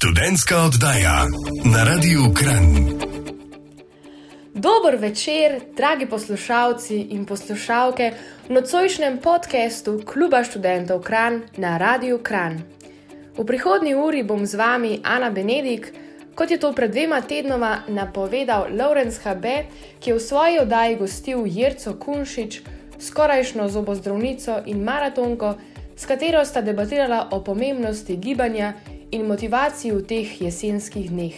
Študentska 0.00 0.62
oddaja 0.64 1.26
na 1.72 1.84
Radiu 1.84 2.20
Kran. 2.34 2.66
Dober 4.54 4.96
večer, 4.96 5.60
dragi 5.76 6.06
poslušalci 6.06 7.00
in 7.00 7.26
poslušalke 7.26 8.12
v 8.48 8.52
nocojšnjem 8.52 9.18
podkastu 9.18 10.00
Kluba 10.06 10.44
študentov 10.44 11.02
Kran 11.02 11.42
na 11.56 11.76
Radiu 11.78 12.18
Kran. 12.18 12.62
V 13.36 13.44
prihodnji 13.44 13.94
uri 13.94 14.22
bom 14.22 14.46
z 14.46 14.54
vami 14.54 15.00
Ana 15.04 15.30
Benedik, 15.30 15.92
kot 16.34 16.50
je 16.50 16.56
to 16.56 16.72
pred 16.72 16.90
dvema 16.90 17.20
tednoma 17.20 17.84
napovedal 17.88 18.72
Lorenz 18.72 19.20
HB, 19.20 19.44
ki 20.00 20.10
je 20.10 20.16
v 20.16 20.20
svoji 20.20 20.58
oddaji 20.64 20.96
gostil 20.96 21.44
Jerco 21.44 21.92
Kunšič, 21.92 22.62
skorajšno 23.00 23.68
zobozdravnico 23.68 24.62
in 24.64 24.80
maratonko, 24.80 25.54
s 25.96 26.06
katero 26.06 26.44
sta 26.44 26.64
debatirala 26.64 27.28
o 27.30 27.44
pomembnosti 27.44 28.16
gibanja 28.16 28.72
in 29.10 29.26
motivaciji 29.26 29.92
v 29.92 30.02
teh 30.06 30.40
jesenskih 30.42 31.10
dneh. 31.10 31.34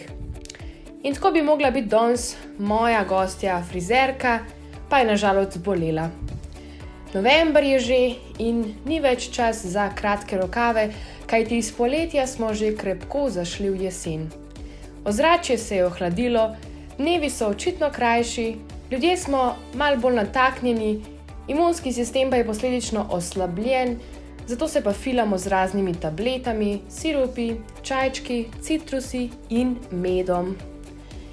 In 1.03 1.13
tako 1.13 1.31
bi 1.31 1.41
mogla 1.41 1.71
biti 1.71 1.89
danes 1.89 2.35
moja 2.59 3.03
gostja, 3.03 3.63
frizerka, 3.69 4.39
pa 4.89 4.99
je 4.99 5.05
nažalost 5.05 5.57
zbolela. 5.57 6.09
November 7.13 7.63
je 7.63 7.79
že 7.79 7.97
in 8.39 8.73
ni 8.85 8.99
več 8.99 9.29
čas 9.29 9.65
za 9.65 9.89
kratke 9.95 10.37
rokave, 10.37 10.89
kajti 11.25 11.57
iz 11.57 11.71
poletja 11.71 12.27
smo 12.27 12.53
že 12.53 12.75
krepko 12.77 13.29
zašli 13.29 13.69
v 13.69 13.83
jesen. 13.85 14.29
Ozračje 15.05 15.57
se 15.57 15.75
je 15.75 15.85
ohladilo, 15.85 16.55
dnevi 16.97 17.29
so 17.29 17.47
očitno 17.47 17.89
krajši, 17.91 18.55
ljudje 18.91 19.17
smo 19.17 19.55
mal 19.73 19.97
bolj 19.97 20.15
nataknjeni, 20.15 21.01
imunski 21.47 21.93
sistem 21.93 22.29
pa 22.29 22.37
je 22.37 22.45
posledično 22.45 23.07
oslabljen, 23.11 23.99
zato 24.47 24.67
se 24.67 24.81
pa 24.81 24.93
filamo 24.93 25.37
z 25.37 25.47
raznimi 25.47 25.93
tabletami, 25.95 26.81
sirupi, 26.89 27.55
čajčki, 27.81 28.45
citrusi 28.61 29.29
in 29.49 29.75
medom. 29.91 30.55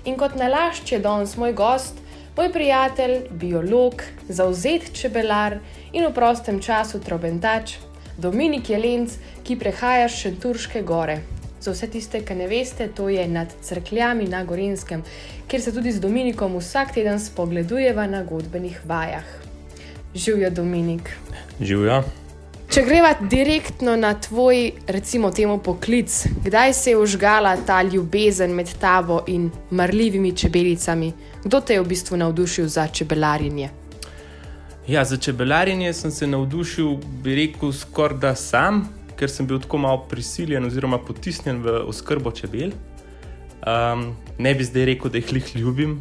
In 0.04 0.16
kot 0.16 0.36
nalašč 0.38 0.92
je 0.92 0.98
danes 0.98 1.36
moj 1.36 1.52
gost, 1.52 1.98
moj 2.36 2.52
prijatelj, 2.52 3.18
biolog, 3.30 4.02
zauzet 4.28 4.92
čebelar 4.92 5.58
in 5.92 6.06
v 6.06 6.12
prostem 6.14 6.60
času 6.60 7.00
trobentač, 7.00 7.76
Dominik 8.20 8.68
Jelenc, 8.70 9.16
ki 9.44 9.56
prehaja 9.56 10.08
še 10.12 10.34
Turške 10.40 10.82
gore. 10.84 11.20
Za 11.60 11.72
vse 11.72 11.88
tiste, 11.92 12.20
ki 12.24 12.36
ne 12.36 12.46
veste, 12.48 12.88
to 12.88 13.08
je 13.12 13.26
nad 13.28 13.52
crkljami 13.64 14.28
na 14.28 14.44
Gorenskem, 14.44 15.04
kjer 15.48 15.62
se 15.62 15.72
tudi 15.72 15.92
z 15.92 16.00
Dominikom 16.00 16.56
vsak 16.60 16.94
teden 16.96 17.20
spogledujeva 17.20 18.06
na 18.08 18.22
godbenih 18.24 18.80
vajah. 18.88 19.28
Živijo 20.14 20.50
Dominik. 20.50 21.12
Živijo. 21.60 22.02
Če 22.70 22.84
greva 22.86 23.08
direktno 23.18 23.96
na 23.98 24.12
tvoj, 24.14 24.68
recimo, 24.94 25.32
temu 25.34 25.56
poklic, 25.58 26.14
kdaj 26.44 26.72
se 26.78 26.92
je 26.92 26.98
užgala 27.02 27.56
ta 27.66 27.80
ljubezen 27.82 28.52
med 28.54 28.68
tabo 28.78 29.24
in 29.26 29.48
marljivimi 29.74 30.30
čebelicami? 30.36 31.08
Kdo 31.42 31.58
te 31.66 31.74
je 31.74 31.80
v 31.82 31.88
bistvu 31.90 32.20
navdušil 32.20 32.68
za 32.70 32.84
čebelarjenje? 32.86 33.70
Ja, 34.86 35.02
za 35.04 35.16
čebelarjenje 35.16 35.90
sem 35.98 36.14
se 36.14 36.28
navdušil, 36.30 36.92
bi 37.24 37.34
rekel, 37.34 37.72
skoraj 37.74 38.20
da 38.22 38.32
sam, 38.38 38.84
ker 39.18 39.26
sem 39.26 39.48
bil 39.50 39.58
tako 39.58 39.80
malo 39.82 40.04
prisiljen 40.06 40.68
oziroma 40.70 41.00
potisnjen 41.02 41.58
v 41.64 41.74
oskrbo 41.90 42.30
čebel. 42.30 42.70
Um, 43.66 44.12
ne 44.38 44.52
bi 44.54 44.68
zdaj 44.68 44.86
rekel, 44.92 45.10
da 45.10 45.18
jih 45.18 45.32
lih 45.40 45.50
ljubim, 45.56 45.98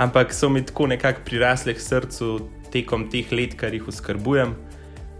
ampak 0.00 0.32
so 0.32 0.48
mi 0.48 0.64
tako 0.64 0.88
nekako 0.94 1.28
prirasle 1.28 1.76
k 1.76 1.84
srcu 1.90 2.38
tekom 2.72 3.04
teh 3.12 3.28
let, 3.36 3.52
kar 3.60 3.76
jih 3.76 3.84
oskrbujem. 3.92 4.56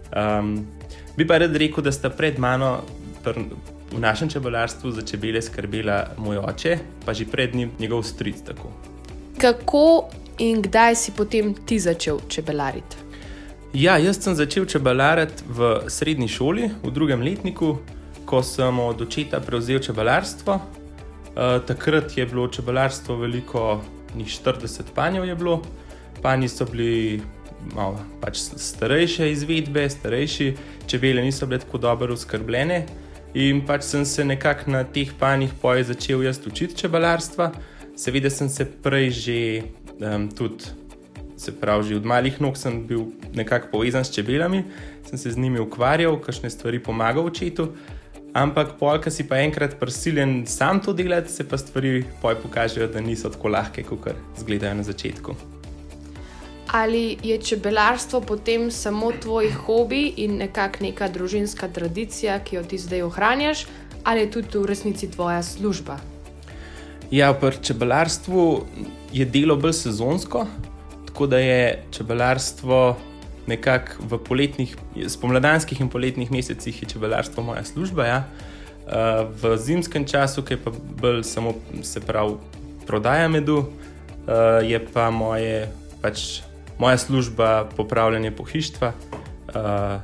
Um, 0.09 0.65
Bi 1.17 1.27
pa 1.27 1.37
rad 1.37 1.55
rekel, 1.55 1.83
da 1.83 1.91
sta 1.91 2.09
pred 2.09 2.37
mano 2.39 2.83
pr, 3.23 3.39
v 3.91 3.99
našem 3.99 4.29
čebelarstvu 4.29 4.91
za 4.91 5.01
čebele 5.01 5.41
skrbela 5.41 6.13
moj 6.17 6.37
oče, 6.37 6.77
pa 7.05 7.13
že 7.13 7.25
pred 7.25 7.55
njim 7.55 7.71
njegov 7.79 8.03
stric. 8.03 8.41
Tako. 8.45 8.69
Kako 9.41 10.09
in 10.37 10.61
kdaj 10.61 10.95
si 10.95 11.11
potem 11.11 11.55
ti 11.65 11.79
začel 11.79 12.19
čebelariti? 12.29 12.97
Ja, 13.73 13.97
jaz 13.97 14.21
sem 14.21 14.35
začel 14.35 14.65
čebelariti 14.65 15.43
v 15.49 15.89
srednji 15.89 16.27
šoli, 16.27 16.69
v 16.83 16.91
drugem 16.91 17.21
letniku, 17.21 17.77
ko 18.25 18.43
sem 18.43 18.79
od 18.79 19.01
očeta 19.01 19.39
prevzel 19.39 19.79
čebelarstvo. 19.79 20.53
Uh, 20.53 21.57
takrat 21.65 22.17
je 22.17 22.25
bilo 22.25 22.47
čebelarstvo 22.47 23.17
veliko, 23.17 23.81
ni 24.15 24.25
40 24.25 24.93
panjev 24.95 25.25
je 25.25 25.35
bilo, 25.35 25.61
panji 26.21 26.47
so 26.49 26.65
bili 26.65 27.21
malo 27.75 27.99
pač 28.21 28.39
starejše 28.55 29.31
izvedbe, 29.31 29.89
starejši 29.89 30.53
čebele 30.87 31.21
niso 31.21 31.45
bile 31.45 31.59
tako 31.59 31.77
dobro 31.77 32.13
uskrbljene. 32.13 32.85
In 33.33 33.61
pač 33.65 33.83
sem 33.83 34.05
se 34.05 34.25
nekako 34.25 34.71
na 34.71 34.83
teh 34.83 35.11
panjih 35.19 35.51
poje 35.61 35.83
začel 35.83 36.23
jaz 36.23 36.39
učiti 36.47 36.75
čebelarstva. 36.75 37.51
Seveda 37.97 38.29
sem 38.29 38.49
se 38.49 38.65
prej 38.65 39.09
že 39.09 39.39
um, 39.99 40.29
tudi, 40.29 40.71
se 41.37 41.51
pravi, 41.51 41.89
že 41.89 41.95
od 41.95 42.05
malih 42.05 42.41
nog 42.41 42.57
sem 42.57 42.87
bil 42.87 43.11
nekako 43.33 43.67
povezan 43.71 44.05
s 44.05 44.13
čebelami, 44.13 44.63
sem 45.09 45.17
se 45.17 45.31
z 45.31 45.37
njimi 45.37 45.59
ukvarjal, 45.59 46.17
kakšne 46.21 46.49
stvari 46.49 46.79
pomagal 46.79 47.25
očetu. 47.25 47.73
Ampak, 48.33 48.77
polka 48.77 49.09
si 49.09 49.25
pa 49.27 49.41
enkrat 49.41 49.79
prisiljen 49.79 50.45
sam 50.45 50.79
to 50.79 50.93
delati, 50.93 51.31
se 51.31 51.47
pa 51.47 51.57
stvari 51.57 52.05
poj 52.21 52.35
pokažejo, 52.41 52.87
da 52.87 53.01
niso 53.01 53.29
tako 53.29 53.49
lahke, 53.49 53.83
kot 53.83 54.13
izgledajo 54.37 54.75
na 54.77 54.83
začetku 54.83 55.56
ali 56.73 57.17
je 57.23 57.37
čebelarstvo 57.37 58.21
potem 58.21 58.71
samo 58.71 59.11
tvoj 59.11 59.51
hobi 59.51 60.13
in 60.17 60.37
nekakšna 60.37 60.87
neka 60.87 61.07
družinska 61.07 61.67
tradicija, 61.73 62.39
ki 62.39 62.55
jo 62.55 62.63
ti 62.63 62.77
zdaj 62.77 63.01
ohranjaš, 63.01 63.65
ali 64.03 64.25
je 64.25 64.31
tudi 64.31 64.57
v 64.57 64.65
resnici 64.65 65.11
tvoja 65.11 65.43
služba? 65.43 65.99
Ja, 67.11 67.33
pri 67.33 67.57
čebelarstvu 67.61 68.65
je 69.13 69.25
delo 69.25 69.55
bolj 69.55 69.73
sezonsko, 69.73 70.45
tako 71.07 71.27
da 71.27 71.39
je 71.39 71.83
čebelarstvo 71.91 72.97
nekako 73.47 74.03
v 74.11 74.19
poletnih, 74.19 74.75
spomladanskih 75.07 75.79
in 75.81 75.89
poletnih 75.89 76.31
mesecih, 76.31 76.81
je 76.83 76.89
čebelarstvo 76.89 77.43
moja 77.43 77.63
služba. 77.63 78.05
Ja. 78.05 78.19
Eh, 78.87 79.27
v 79.41 79.57
zimskem 79.57 80.07
času, 80.07 80.43
ki 80.43 80.53
je 80.53 80.63
pa 80.63 80.71
bolj 80.71 81.23
samo 81.23 81.55
se 81.83 81.99
pravi 81.99 82.35
prodaja 82.87 83.27
medu, 83.27 83.65
eh, 84.27 84.67
je 84.67 84.79
pa 84.93 85.11
moje 85.11 85.67
pač 86.01 86.41
moja 86.79 86.97
služba 86.97 87.69
popravljanje 87.77 88.31
pohištva 88.31 88.91
uh, 88.93 90.01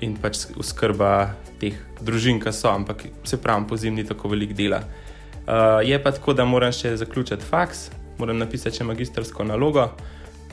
in 0.00 0.16
pač 0.16 0.46
uskrba 0.56 1.34
teh 1.60 1.76
družin, 2.00 2.40
ki 2.40 2.52
so, 2.52 2.70
ampak 2.72 3.04
se 3.24 3.36
pravi, 3.36 3.66
po 3.68 3.76
zimi 3.76 4.00
ni 4.00 4.08
tako 4.08 4.32
veliko 4.32 4.56
dela. 4.56 4.80
Uh, 4.80 5.80
je 5.84 6.02
pa 6.02 6.12
tako, 6.12 6.32
da 6.32 6.44
moram 6.44 6.72
še 6.72 6.96
zaključiti 6.96 7.44
faks, 7.44 7.90
moram 8.18 8.38
napisati 8.40 8.80
še 8.80 8.88
magistrsko 8.88 9.44
nalogo 9.44 9.90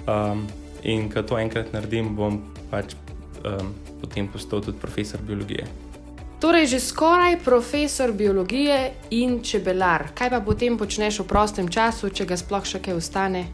um, 0.07 0.47
in 0.83 1.09
ko 1.11 1.23
to 1.23 1.39
enkrat 1.39 1.73
naredim, 1.75 2.15
bom 2.15 2.41
pač 2.71 2.95
um, 3.43 3.73
potem 4.01 4.27
postal 4.31 4.63
tudi 4.63 4.79
profesor 4.79 5.21
biologije. 5.23 5.67
Torej, 6.37 6.67
že 6.69 6.79
skoraj 6.79 7.39
profesor 7.41 8.11
biologije 8.13 8.91
in 9.17 9.39
čebelar. 9.41 10.11
Kaj 10.13 10.29
pa 10.29 10.41
potem 10.45 10.77
počneš 10.77 11.23
v 11.23 11.29
prostem 11.31 11.65
času, 11.65 12.11
če 12.13 12.27
ga 12.29 12.37
sploh 12.37 12.67
še 12.67 12.83
kaj 12.83 12.93
ostane? 12.99 13.47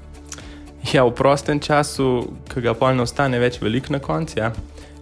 Ja, 0.91 1.05
v 1.07 1.15
prostem 1.15 1.63
času, 1.63 2.27
ki 2.51 2.59
ga 2.59 2.73
polno 2.75 3.07
ostane 3.07 3.39
več 3.39 3.61
velik 3.63 3.87
na 3.93 4.01
koncu, 4.03 4.35
ja. 4.35 4.51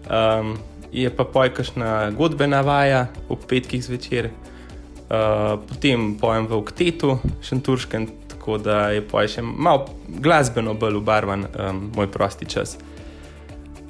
um, 0.05 0.53
je 0.93 1.09
pa 1.09 1.25
pojkašna 1.25 2.11
godbena 2.13 2.61
vaja 2.61 3.07
ob 3.31 3.41
petkih 3.49 3.81
zvečer, 3.81 4.29
uh, 4.29 5.57
potem 5.65 6.13
pojem 6.21 6.45
v 6.51 6.59
oktetu, 6.59 7.17
še 7.41 7.57
turškem, 7.65 8.05
tako 8.35 8.59
da 8.61 8.91
je 8.93 9.01
poj 9.01 9.31
še 9.31 9.41
malo 9.41 9.89
glasbeno 10.21 10.77
bolj 10.77 11.01
ubarvan 11.01 11.47
um, 11.49 11.83
moj 11.97 12.11
prosti 12.13 12.45
čas. 12.45 12.77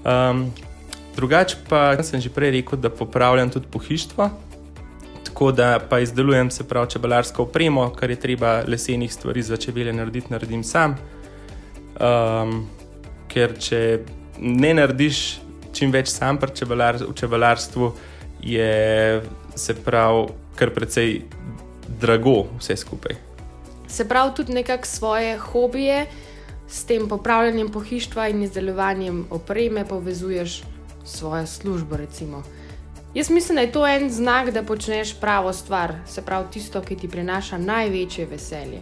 Um, 0.08 0.47
drugače 1.18 1.59
pa 1.68 2.00
sem 2.03 2.23
že 2.23 2.31
prej 2.31 2.56
rekel, 2.56 2.79
da 2.79 2.90
popravljam 2.90 3.52
tudi 3.52 3.68
pohištvo. 3.68 4.29
Tako 5.28 5.52
da 5.52 5.79
pa 5.79 6.00
izdelujem 6.00 6.52
se 6.52 6.63
pravi 6.68 6.90
čebelarsko 6.96 7.44
opremo, 7.44 7.90
kar 7.96 8.09
je 8.09 8.20
treba 8.20 8.61
lesenih 8.67 9.14
stvari 9.14 9.41
za 9.41 9.58
čebele 9.58 9.94
narediti, 9.94 10.32
naredim 10.34 10.64
sam. 10.64 10.96
Um, 12.02 12.66
ker 13.30 13.53
če 13.62 14.00
ne 14.42 14.74
narediš 14.74 15.20
čim 15.74 15.92
več 15.94 16.09
sam 16.09 16.40
pri 16.42 16.56
čebelar, 16.58 16.98
čebelarstvu, 17.16 17.92
je 18.42 19.22
se 19.56 19.76
pravi 19.86 20.32
kar 20.58 20.72
precej 20.74 21.22
drago 22.02 22.48
vse 22.59 22.76
skupaj. 22.78 23.16
Se 23.88 24.08
pravi, 24.08 24.34
tudi 24.36 24.53
nekako 24.53 24.88
svoje 24.88 25.38
hobije 25.38 26.06
s 26.68 26.86
tem 26.88 27.08
popravljanjem 27.09 27.70
pohištva 27.72 28.28
in 28.32 28.44
izdelovanjem 28.44 29.26
opreme 29.30 29.86
povezuješ 29.86 30.62
svojo 31.06 31.46
službo. 31.47 31.97
Recimo. 31.97 32.44
Jaz 33.14 33.30
mislim, 33.30 33.56
da 33.56 33.62
je 33.62 33.72
to 33.72 33.88
en 33.88 34.09
znak, 34.09 34.52
da 34.52 34.64
počneš 34.64 35.14
pravo 35.20 35.54
stvar, 35.54 35.94
se 36.08 36.22
pravi 36.22 36.46
tisto, 36.52 36.82
ki 36.82 36.96
ti 36.96 37.08
prinaša 37.08 37.58
največje 37.58 38.26
veselje. 38.26 38.80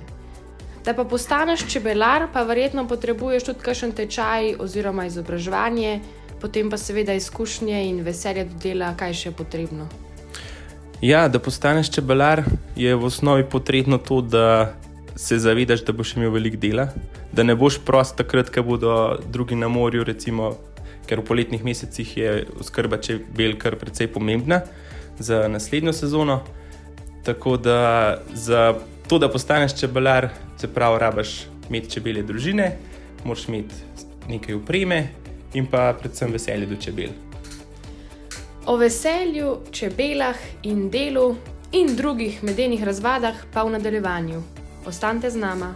Da 0.85 0.93
pa 0.93 1.03
postaneš 1.03 1.65
čebelar, 1.67 2.27
pa 2.33 2.43
verjetno 2.47 2.87
potrebuješ 2.87 3.49
tudi 3.51 3.65
kakšen 3.65 3.91
tečaj 3.91 4.55
oziroma 4.59 5.05
izobraževanje, 5.05 5.99
potem 6.41 6.69
pa 6.69 6.77
seveda 6.77 7.13
izkušnje 7.13 7.81
in 7.89 8.03
veselje 8.03 8.45
do 8.47 8.59
dela, 8.63 8.93
kaj 8.97 9.13
še 9.13 9.29
je 9.29 9.35
potrebno. 9.35 9.89
Ja, 11.01 11.27
da 11.27 11.39
postaneš 11.39 11.91
čebelar, 11.95 12.43
je 12.75 12.95
v 12.95 13.05
osnovi 13.05 13.43
potrebno 13.43 13.97
to, 13.97 14.21
da 14.21 14.73
se 15.15 15.37
zavedaš, 15.39 15.83
da 15.85 15.93
boš 15.93 16.15
imel 16.15 16.31
veliko 16.31 16.57
dela, 16.57 16.87
da 17.31 17.43
ne 17.43 17.55
boš 17.55 17.79
prost 17.85 18.15
takrat, 18.15 18.49
ko 18.49 18.63
bodo 18.63 19.19
drugi 19.27 19.55
na 19.55 19.67
morju, 19.67 20.03
recimo, 20.07 20.53
ker 21.07 21.19
v 21.19 21.27
poletnih 21.27 21.63
mesecih 21.63 22.17
je 22.17 22.45
oskrba 22.59 23.01
čebel 23.03 23.57
kar 23.59 23.75
precej 23.75 24.07
pomembna 24.13 24.61
za 25.19 25.47
naslednjo 25.47 25.93
sezono. 25.93 26.39
Tako 27.23 27.57
da 27.57 27.79
za 28.33 28.73
to, 29.09 29.17
da 29.19 29.29
postaneš 29.29 29.79
čebelar, 29.79 30.29
se 30.57 30.67
pravi, 30.73 30.99
rabaš 30.99 31.29
imeti 31.69 31.89
čebele 31.89 32.21
družine, 32.23 32.77
moraš 33.25 33.47
imeti 33.47 33.75
nekaj 34.29 34.55
upreme 34.55 35.07
in 35.53 35.65
pa 35.65 35.93
predvsem 35.99 36.31
veselje 36.31 36.65
do 36.65 36.75
čebel. 36.75 37.09
O 38.65 38.75
veselju, 38.77 39.57
čebelah 39.71 40.37
in 40.63 40.89
delu 40.89 41.35
in 41.71 41.95
drugih 41.95 42.43
medenih 42.43 42.83
razvadah 42.83 43.35
pa 43.53 43.63
v 43.63 43.71
nadaljevanju. 43.77 44.43
Ostanite 44.85 45.29
z 45.29 45.35
nama. 45.35 45.73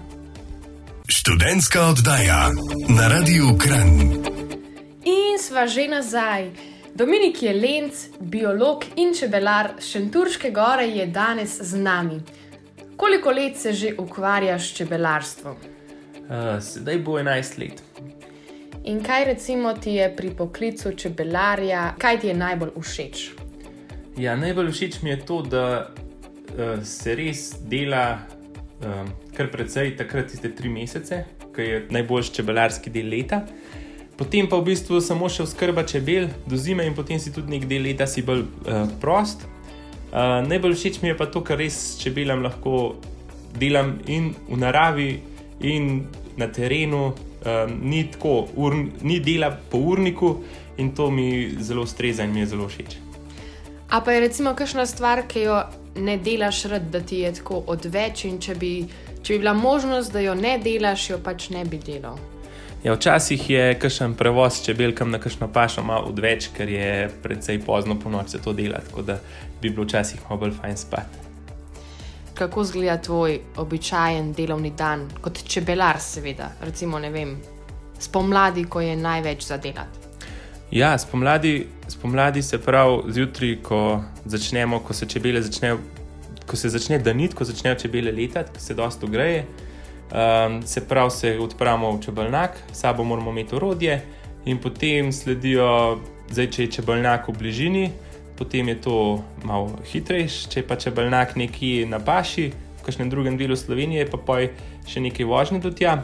Študentska 1.07 1.87
oddaja 1.89 2.51
na 2.89 3.07
Radiu 3.07 3.57
Kran. 3.57 3.89
In 5.05 5.41
sva 5.41 5.65
že 5.67 5.87
nazaj. 5.87 6.51
Dominik 6.95 7.41
je 7.43 7.53
lenc, 7.53 7.93
biolog 8.19 8.85
in 8.95 9.13
čebelar 9.17 9.73
Šenturške 9.81 10.51
gore 10.51 10.85
je 10.85 11.07
danes 11.07 11.57
z 11.61 11.77
nami. 11.77 12.21
Koliko 12.97 13.31
let 13.31 13.57
se 13.57 13.73
že 13.73 13.93
ukvarjaš 13.97 14.69
s 14.69 14.73
čebelarstvom? 14.73 15.55
Uh, 15.55 16.61
sedaj 16.63 16.97
bo 16.97 17.19
11 17.19 17.59
let. 17.59 17.83
In 18.83 19.03
kaj 19.03 19.25
recimo 19.25 19.73
ti 19.73 19.91
je 19.91 20.15
pri 20.15 20.29
poklicu 20.37 20.91
čebelarja, 20.91 21.95
kaj 21.97 22.19
ti 22.19 22.27
je 22.27 22.33
najbolj 22.33 22.71
všeč? 22.81 23.29
Ja, 24.17 24.35
najbolj 24.35 24.71
všeč 24.71 25.01
mi 25.01 25.09
je 25.09 25.19
to, 25.25 25.41
da 25.41 25.65
uh, 25.87 26.83
se 26.83 27.15
res 27.15 27.53
dela 27.63 28.19
um, 28.83 29.09
kar 29.35 29.49
precej 29.51 29.95
takrat, 29.97 30.29
tiste 30.31 30.51
tri 30.55 30.69
mesece, 30.69 31.23
ki 31.55 31.61
je 31.61 31.79
najboljši 31.91 32.33
čebelarski 32.33 32.91
del 32.93 33.09
leta. 33.09 33.43
Potem 34.17 34.49
pa 34.49 34.59
v 34.61 34.69
bistvu 34.73 35.01
samo 35.01 35.29
še 35.29 35.47
oskrba 35.47 35.85
čebel 35.89 36.27
do 36.45 36.57
zime, 36.57 36.85
in 36.85 36.93
potem 36.93 37.19
si 37.19 37.33
tudi 37.33 37.55
nek 37.55 37.65
del 37.69 37.87
leta 37.87 38.07
si 38.07 38.21
bolj 38.21 38.45
uh, 38.45 38.85
prost. 39.01 39.47
Uh, 40.13 40.43
najbolj 40.45 40.75
všeč 40.77 41.01
mi 41.01 41.09
je 41.09 41.17
pa 41.17 41.25
to, 41.25 41.41
kar 41.41 41.57
res 41.57 41.73
s 41.73 41.97
čebelam 41.97 42.43
lahko 42.45 42.95
delam 43.57 43.95
in 44.05 44.35
v 44.45 44.57
naravi, 44.61 45.11
in 45.65 46.05
na 46.37 46.47
terenu. 46.53 47.13
Um, 47.43 47.73
ni 47.89 48.05
tako, 48.11 48.45
ur, 48.55 48.75
ni 49.01 49.17
dela 49.19 49.49
po 49.51 49.77
urniku 49.77 50.37
in 50.77 50.93
to 50.95 51.09
mi 51.11 51.57
zelo 51.59 51.81
ustreza 51.83 52.23
in 52.23 52.31
mi 52.31 52.39
je 52.39 52.45
zelo 52.53 52.67
všeč. 52.69 52.95
A 53.89 53.99
pa 54.01 54.13
je 54.13 54.19
recimo 54.19 54.53
kakšna 54.55 54.85
stvar, 54.85 55.25
ki 55.27 55.39
jo 55.39 55.57
ne 55.95 56.17
delaš 56.17 56.63
rad, 56.71 56.87
da 56.93 57.01
ti 57.01 57.19
je 57.25 57.33
tako 57.33 57.63
odveč 57.67 58.23
in 58.29 58.39
če 58.39 58.55
bi, 58.55 58.71
če 59.21 59.33
bi 59.33 59.39
bila 59.43 59.53
možnost, 59.53 60.13
da 60.13 60.23
jo 60.23 60.37
ne 60.37 60.55
delaš, 60.57 61.09
jo 61.09 61.19
pač 61.25 61.49
ne 61.49 61.65
bi 61.65 61.81
delal. 61.81 62.21
Ja, 62.83 62.93
včasih 62.93 63.49
je 63.49 63.79
kakšen 63.79 64.13
prevoz 64.19 64.57
čebelkam 64.65 65.11
na 65.11 65.19
kakšno 65.19 65.47
pašo 65.47 65.83
malo 65.83 66.09
odveč, 66.11 66.49
ker 66.51 66.69
je 66.69 67.07
predvsej 67.23 67.61
pozno 67.63 67.95
po 67.99 68.09
noči 68.09 68.41
to 68.43 68.53
delati, 68.53 68.89
tako 68.89 69.01
da 69.01 69.19
bi 69.61 69.69
bilo 69.69 69.85
včasih 69.85 70.19
malo 70.27 70.39
bolj 70.41 70.51
fajn 70.51 70.77
spati. 70.77 71.17
Kako 72.33 72.61
izgleda 72.61 72.97
tvoj 73.01 73.39
običajen 73.57 74.33
delovni 74.33 74.73
dan, 74.77 75.07
kot 75.21 75.43
čebelar, 75.47 75.99
seveda, 75.99 76.51
recimo 76.61 76.99
vem, 76.99 77.37
spomladi, 77.99 78.65
ko 78.65 78.81
je 78.81 78.95
največ 78.95 79.47
za 79.47 79.57
delati? 79.57 79.99
Ja, 80.71 80.97
spomladi, 80.97 81.67
spomladi 81.87 82.41
se 82.41 82.57
pravi 82.57 83.13
zjutraj, 83.13 83.55
ko 83.63 84.03
začnemo, 84.25 84.79
ko 84.79 84.93
se 84.93 85.05
čebele 85.05 85.41
začnejo, 85.41 85.79
ko 86.45 86.55
se 86.55 86.69
začne 86.69 86.99
daniti, 86.99 87.35
ko 87.35 87.45
začnejo 87.45 87.75
čebele 87.75 88.11
letati, 88.11 88.51
ko 88.53 88.59
se 88.59 88.73
dosta 88.73 89.07
greje. 89.07 89.45
Um, 90.13 90.61
se 90.61 90.87
pravi, 90.87 91.11
se 91.11 91.39
odpravimo 91.39 91.91
v 91.91 92.01
čebelnak, 92.01 92.57
sabo 92.71 93.03
moramo 93.03 93.31
imeti 93.31 93.55
orodje, 93.55 94.01
in 94.45 94.59
potem 94.61 95.11
sledijo, 95.11 95.99
zdaj, 96.29 96.49
če 96.53 96.63
je 96.63 96.71
čebelnak 96.71 97.27
v 97.27 97.33
bližini, 97.37 97.87
potem 98.37 98.69
je 98.69 98.75
to 98.81 98.97
malo 99.43 99.79
hitrejše, 99.89 100.51
če 100.53 100.63
pa 100.69 100.77
čebelnak 100.77 101.33
nekje 101.35 101.87
na 101.89 101.97
paši, 101.97 102.51
v 102.53 102.85
kažem 102.85 103.09
drugem 103.09 103.39
delu 103.41 103.57
Slovenije, 103.57 104.05
pa 104.13 104.37
je 104.43 104.53
še 104.85 105.01
nekaj 105.01 105.25
vožnje 105.25 105.59
do 105.65 105.73
tja. 105.73 106.03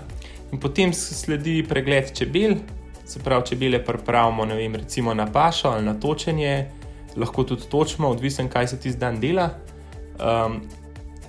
In 0.49 0.57
potem 0.57 0.89
sledi 0.89 1.59
pregled 1.61 2.09
čebel, 2.17 2.57
se 3.05 3.21
pravi, 3.21 3.45
če 3.51 3.61
bele 3.61 3.77
pripravimo, 3.85 4.49
vem, 4.49 4.81
recimo 4.81 5.13
na 5.13 5.29
pašo 5.29 5.69
ali 5.69 5.85
na 5.85 5.93
točenje, 5.93 6.65
lahko 7.13 7.43
tudi 7.43 7.69
točimo, 7.69 8.09
odvisen, 8.09 8.49
kaj 8.49 8.73
se 8.73 8.79
ti 8.81 8.89
zdaj 8.89 9.21
dela. 9.21 9.51
Um, 10.17 10.63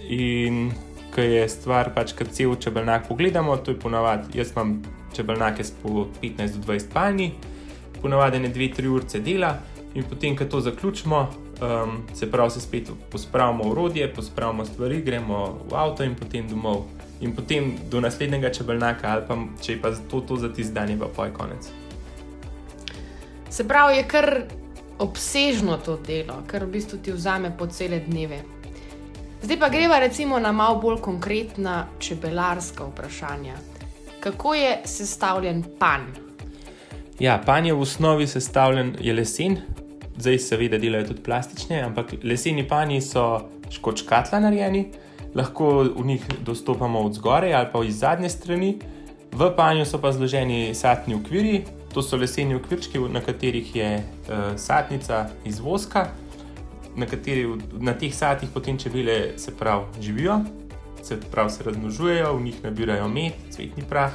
in 0.00 0.70
ko 1.14 1.20
je 1.20 1.48
stvar, 1.48 1.92
pač, 1.94 2.14
kad 2.18 2.30
cel 2.32 2.54
čebelnak 2.56 3.08
pogledamo, 3.08 3.56
to 3.56 3.74
je 3.74 3.80
ponavadi, 3.80 4.38
jaz 4.38 4.52
imam 4.56 4.82
čebelnake 5.16 5.64
po 5.82 6.06
15 6.22 6.56
do 6.56 6.72
20 6.72 6.92
palni, 6.92 7.32
ponavadi 8.02 8.38
ne 8.38 8.52
2-3 8.54 8.88
urce 8.88 9.20
dela, 9.20 9.56
in 9.94 10.04
potem, 10.04 10.36
ko 10.36 10.44
to 10.44 10.60
zaključimo. 10.60 11.28
Um, 11.60 11.98
se 12.14 12.30
pravi, 12.30 12.50
se 12.50 12.60
spet 12.60 12.90
pospravimo 13.10 13.64
urodje, 13.68 14.14
pospravimo 14.14 14.64
stvari, 14.64 15.02
gremo 15.02 15.58
v 15.70 15.74
avto 15.76 16.04
in 16.04 16.14
potem 16.16 16.48
domov 16.48 16.86
in 17.20 17.34
potem 17.36 17.74
do 17.90 18.00
naslednjega 18.00 18.50
čebelnaka, 18.50 19.08
ali 19.12 19.22
pa 19.28 19.36
če 19.60 19.72
je 19.72 19.80
pa 19.82 19.90
to, 20.10 20.20
to 20.20 20.36
za 20.36 20.48
ti 20.48 20.64
zdanje, 20.64 20.96
pa 20.98 21.06
poj 21.16 21.32
konec. 21.36 21.68
Se 23.50 23.68
pravi, 23.68 23.96
je 23.96 24.06
kar 24.08 24.42
obsežno 24.98 25.76
to 25.84 25.98
delo, 26.06 26.40
kar 26.46 26.64
v 26.64 26.72
bistvu 26.78 26.98
ti 27.04 27.12
vzame 27.12 27.52
po 27.58 27.66
cele 27.66 28.00
dneve. 28.00 28.40
Zdaj 29.42 29.58
pa 29.58 29.68
greva 29.68 29.98
recimo 29.98 30.38
na 30.38 30.52
malo 30.52 30.80
bolj 30.80 31.00
konkretna 31.00 31.86
čebelarska 31.98 32.84
vprašanja. 32.84 33.54
Kako 34.20 34.54
je 34.54 34.78
sestavljen 34.84 35.64
pan? 35.78 36.00
Ja, 37.18 37.40
pan 37.46 37.66
je 37.66 37.74
v 37.74 37.80
osnovi 37.80 38.26
sestavljen 38.26 38.96
je 39.00 39.12
lesen, 39.12 39.56
zdaj 40.16 40.38
seveda 40.38 40.78
delajo 40.78 41.06
tudi 41.06 41.22
plastične, 41.22 41.82
ampak 41.82 42.14
leseni 42.22 42.68
pani 42.68 43.00
so 43.00 43.40
škočkatla 43.70 44.40
narejeni 44.40 44.90
lahko 45.34 45.82
v 45.96 46.06
njih 46.06 46.26
dostopamo 46.44 47.00
od 47.00 47.14
zgoraj 47.14 47.54
ali 47.54 47.68
pa 47.72 47.84
iz 47.84 47.98
zadnje 47.98 48.28
strani. 48.28 48.78
V 49.32 49.52
panju 49.56 49.84
so 49.86 50.00
pa 50.02 50.12
zloženi 50.12 50.74
satni 50.74 51.14
okviri, 51.14 51.62
to 51.94 52.02
so 52.02 52.16
leseni 52.16 52.54
okvirčki, 52.54 52.98
na 52.98 53.20
katerih 53.20 53.76
je 53.76 53.96
uh, 53.96 54.56
satnica 54.56 55.28
iz 55.44 55.60
voska, 55.60 56.08
na, 56.96 57.06
kateri, 57.06 57.46
na 57.78 57.94
teh 57.94 58.14
satih 58.14 58.48
potem 58.54 58.78
čebele 58.78 59.38
se 59.38 59.54
prav 59.56 59.84
živijo, 60.00 60.40
se 61.02 61.20
prav 61.30 61.50
se 61.50 61.64
razmnožujejo, 61.64 62.36
v 62.36 62.42
njih 62.42 62.64
nabirajo 62.64 63.08
med, 63.08 63.32
cvetni 63.50 63.84
prah. 63.88 64.12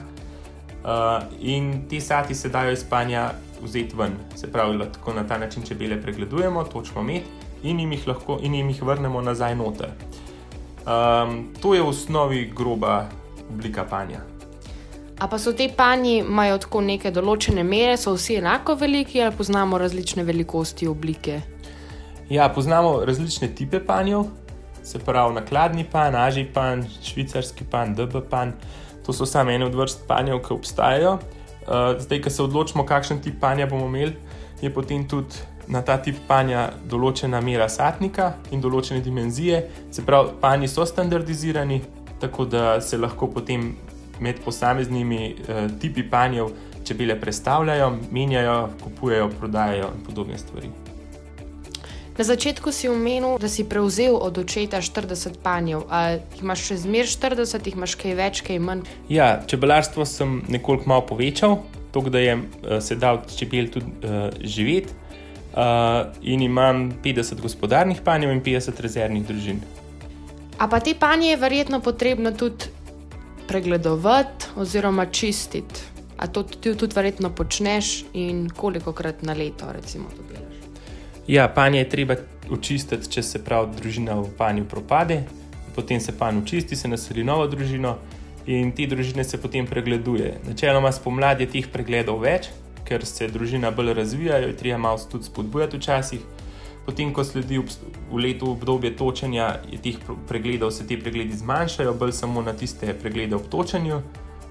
Uh, 0.86 1.24
in 1.40 1.88
te 1.90 2.02
sati 2.02 2.36
se 2.36 2.50
dajo 2.50 2.72
iz 2.72 2.84
panja 2.90 3.32
vzeti 3.62 3.96
ven, 3.96 4.14
se 4.36 4.52
pravi, 4.52 4.80
tako 4.94 5.14
na 5.14 5.28
ta 5.28 5.38
način 5.38 5.64
čebele 5.64 6.02
pregledujemo, 6.02 6.64
točimo 6.64 7.04
med 7.04 7.22
in 7.64 7.80
jim 7.80 7.92
jih, 7.92 8.08
lahko, 8.08 8.40
in 8.42 8.56
jim 8.56 8.70
jih 8.70 8.84
vrnemo 8.84 9.22
nazaj 9.22 9.56
noter. 9.56 9.90
Um, 10.86 11.48
to 11.62 11.74
je 11.74 11.82
v 11.82 11.88
osnovi 11.88 12.52
groba 12.56 13.10
oblika 13.50 13.86
panja. 13.90 14.22
A 15.20 15.28
pa 15.28 15.40
so 15.40 15.54
te 15.54 15.70
panji, 15.78 16.18
imajo 16.20 16.58
tako 16.58 16.82
neke 16.82 17.12
določene 17.12 17.64
mere, 17.64 17.96
so 17.98 18.14
vsi 18.14 18.36
enako 18.42 18.76
veliki 18.76 19.22
ali 19.24 19.36
poznamo 19.36 19.78
različne 19.78 20.24
velikosti 20.24 20.88
oblike? 20.88 21.42
Ja, 22.30 22.50
poznamo 22.50 23.06
različne 23.06 23.50
type 23.58 23.80
panjev, 23.86 24.24
se 24.84 25.00
pravi 25.00 25.34
nakladni 25.34 25.86
pan, 25.92 26.16
aži 26.16 26.46
pan, 26.54 26.86
švicarski 27.04 27.64
pan, 27.72 27.96
DB 27.96 28.22
pan. 28.30 28.54
To 29.06 29.14
so 29.14 29.26
samo 29.26 29.52
ene 29.52 29.66
od 29.66 29.76
vrst 29.76 30.08
panjev, 30.08 30.40
ki 30.42 30.54
obstajajo. 30.54 31.12
Uh, 31.14 32.02
zdaj, 32.02 32.22
ko 32.22 32.30
se 32.30 32.44
odločimo, 32.44 32.86
kakšen 32.86 33.22
tip 33.22 33.40
panja 33.42 33.66
bomo 33.66 33.86
imeli, 33.86 34.16
je 34.62 34.74
potem 34.74 35.08
tudi 35.08 35.36
na 35.68 35.82
ta 35.82 35.98
tip 35.98 36.18
panja 36.28 36.72
določena 36.90 37.42
mera 37.42 37.70
satnika 37.70 38.34
in 38.52 38.62
določene 38.62 39.02
dimenzije. 39.06 39.62
Se 39.92 40.06
pravi, 40.06 40.34
panji 40.42 40.68
so 40.68 40.86
standardizirani, 40.86 41.82
tako 42.22 42.46
da 42.46 42.82
se 42.82 42.98
lahko 42.98 43.28
potem 43.28 43.76
med 44.20 44.42
posameznimi 44.46 45.36
uh, 45.36 45.68
tipi 45.82 46.10
panjev 46.10 46.50
čebele 46.86 47.20
predstavljajo, 47.22 47.94
menjajo, 48.12 48.58
kupujejo, 48.84 49.30
prodajajo 49.40 49.94
in 49.94 50.04
podobne 50.06 50.38
stvari. 50.38 50.74
Na 52.16 52.24
začetku 52.24 52.72
si 52.72 52.88
omenil, 52.88 53.36
da 53.36 53.52
si 53.52 53.68
prevzel 53.68 54.16
od 54.16 54.38
očeta 54.40 54.80
40 54.80 55.36
panjev. 55.44 55.84
Ali 55.92 56.24
imaš 56.40 56.64
še 56.70 56.78
zmeraj 56.88 57.12
40, 57.12 57.68
imaš 57.76 57.96
kaj 58.00 58.16
več, 58.16 58.40
kaj 58.40 58.60
manj? 58.64 58.86
Ja, 59.12 59.44
čebelarstvo 59.44 60.08
sem 60.08 60.40
nekoliko 60.48 60.88
malo 60.88 61.04
povečal, 61.04 61.60
tako 61.92 62.14
da 62.16 62.24
je 62.24 62.38
uh, 62.40 62.80
se 62.80 62.96
dal 62.96 63.20
čebel 63.28 63.68
tudi 63.68 63.92
uh, 64.08 64.32
živeti 64.40 64.96
uh, 64.96 66.08
in 66.24 66.48
imam 66.48 66.88
50 67.04 67.44
gospodarnih 67.44 68.00
panjev 68.00 68.32
in 68.32 68.40
50 68.40 68.80
rezervnih 68.80 69.28
družin. 69.28 69.60
A 70.56 70.72
pa 70.72 70.80
te 70.80 70.96
panje 70.96 71.34
je 71.34 71.42
verjetno 71.44 71.82
potrebno 71.84 72.32
tudi 72.32 72.72
pregledovati 73.48 74.56
oziroma 74.56 75.06
čistiti. 75.12 75.84
A 76.16 76.32
to 76.32 76.48
ti 76.48 76.72
tudi 76.80 76.96
verjetno 76.96 77.28
počneš 77.36 78.06
in 78.16 78.48
koliko 78.56 78.96
krat 78.96 79.20
na 79.28 79.36
leto, 79.36 79.68
recimo, 79.76 80.08
to 80.16 80.24
delaš? 80.32 80.55
Ja, 81.28 81.48
panje 81.48 81.80
je 81.80 81.90
treba 81.90 82.16
očistiti, 82.52 83.10
če 83.10 83.24
se 83.24 83.40
pravi, 83.44 83.74
družina 83.80 84.14
v 84.20 84.30
panju 84.38 84.68
propade, 84.70 85.24
potem 85.76 86.00
se 86.00 86.14
panj 86.14 86.44
očisti, 86.44 86.78
se 86.78 86.88
naseli 86.88 87.24
novo 87.26 87.48
družino 87.50 87.96
in 88.46 88.70
te 88.78 88.86
družine 88.86 89.24
se 89.26 89.40
potem 89.42 89.66
pregleduje. 89.66 90.36
Načeloma 90.46 90.92
spomladi 90.94 91.48
je 91.48 91.52
teh 91.56 91.70
pregledov 91.74 92.22
več, 92.22 92.52
ker 92.86 93.06
se 93.10 93.26
družina 93.34 93.72
bolj 93.74 93.96
razvija, 93.98 94.38
jo 94.44 94.52
je 94.52 94.58
treba 94.60 94.78
malo 94.78 95.02
tudi 95.12 95.26
spodbujati 95.26 95.82
včasih. 95.82 96.22
Potem, 96.86 97.10
ko 97.10 97.24
sledi 97.26 97.58
v 97.58 98.20
letu 98.22 98.52
obdobje 98.54 98.92
točenja, 98.94 99.48
je 99.72 99.82
teh 99.82 99.98
pregledov, 100.30 100.70
se 100.72 100.86
ti 100.86 101.00
pregledi 101.02 101.34
zmanjšajo, 101.34 101.96
bolj 101.98 102.14
samo 102.14 102.46
na 102.46 102.54
tiste 102.54 102.94
preglede 103.02 103.34
ob 103.36 103.50
točenju. 103.50 104.04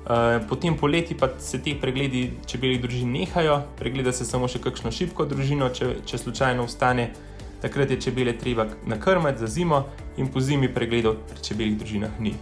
Eh, 0.05 0.41
potem 0.49 0.77
poleti 0.77 1.15
pa 1.15 1.29
se 1.39 1.63
ti 1.63 1.73
pregledi 1.81 2.31
čebeljih 2.47 2.81
družin 2.81 3.13
nehajo, 3.13 3.63
pregleda 3.79 4.13
se 4.13 4.25
samo 4.29 4.49
še 4.49 4.61
kakšno 4.61 4.91
šibko 4.93 5.25
družino, 5.25 5.71
če, 5.73 5.95
če 6.05 6.19
slučajno 6.21 6.65
ustane. 6.69 7.09
Takrat 7.63 7.91
je 7.91 7.97
čebele 8.01 8.35
treba 8.37 8.67
nakrmiti 8.85 9.41
za 9.41 9.47
zimo, 9.49 9.87
in 10.21 10.29
po 10.29 10.41
zimi 10.45 10.69
pregledov 10.69 11.17
pri 11.31 11.41
čebeljih 11.41 11.79
družinah 11.81 12.19
ni. 12.21 12.35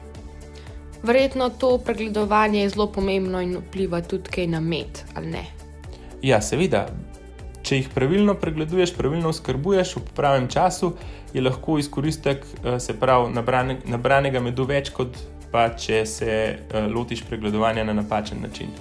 Verjetno 1.06 1.48
to 1.54 1.76
pregledovanje 1.78 2.64
je 2.64 2.72
zelo 2.74 2.88
pomembno 2.90 3.40
in 3.42 3.54
vpliva 3.60 4.00
tudi 4.02 4.46
na 4.46 4.60
med, 4.60 4.98
ali 5.14 5.30
ne? 5.30 5.44
Ja, 6.22 6.40
seveda. 6.42 6.88
Če 7.62 7.78
jih 7.78 7.88
pravilno 7.94 8.34
pregleduješ, 8.34 8.96
pravilno 8.98 9.30
skrbuješ 9.30 9.94
v 10.00 10.02
pravem 10.18 10.48
času, 10.50 10.96
je 11.30 11.42
lahko 11.42 11.78
izkoristek 11.78 12.42
eh, 12.42 12.80
se 12.82 12.98
pravi 12.98 13.30
nabranega 13.86 14.42
medu 14.42 14.66
več 14.66 14.90
kot 14.90 15.14
pa 15.52 15.68
če 15.76 16.06
se 16.06 16.32
uh, 16.56 16.88
lotiš 16.94 17.24
pregledovanja 17.28 17.84
na 17.84 17.92
napačen 17.92 18.40
način. 18.42 18.72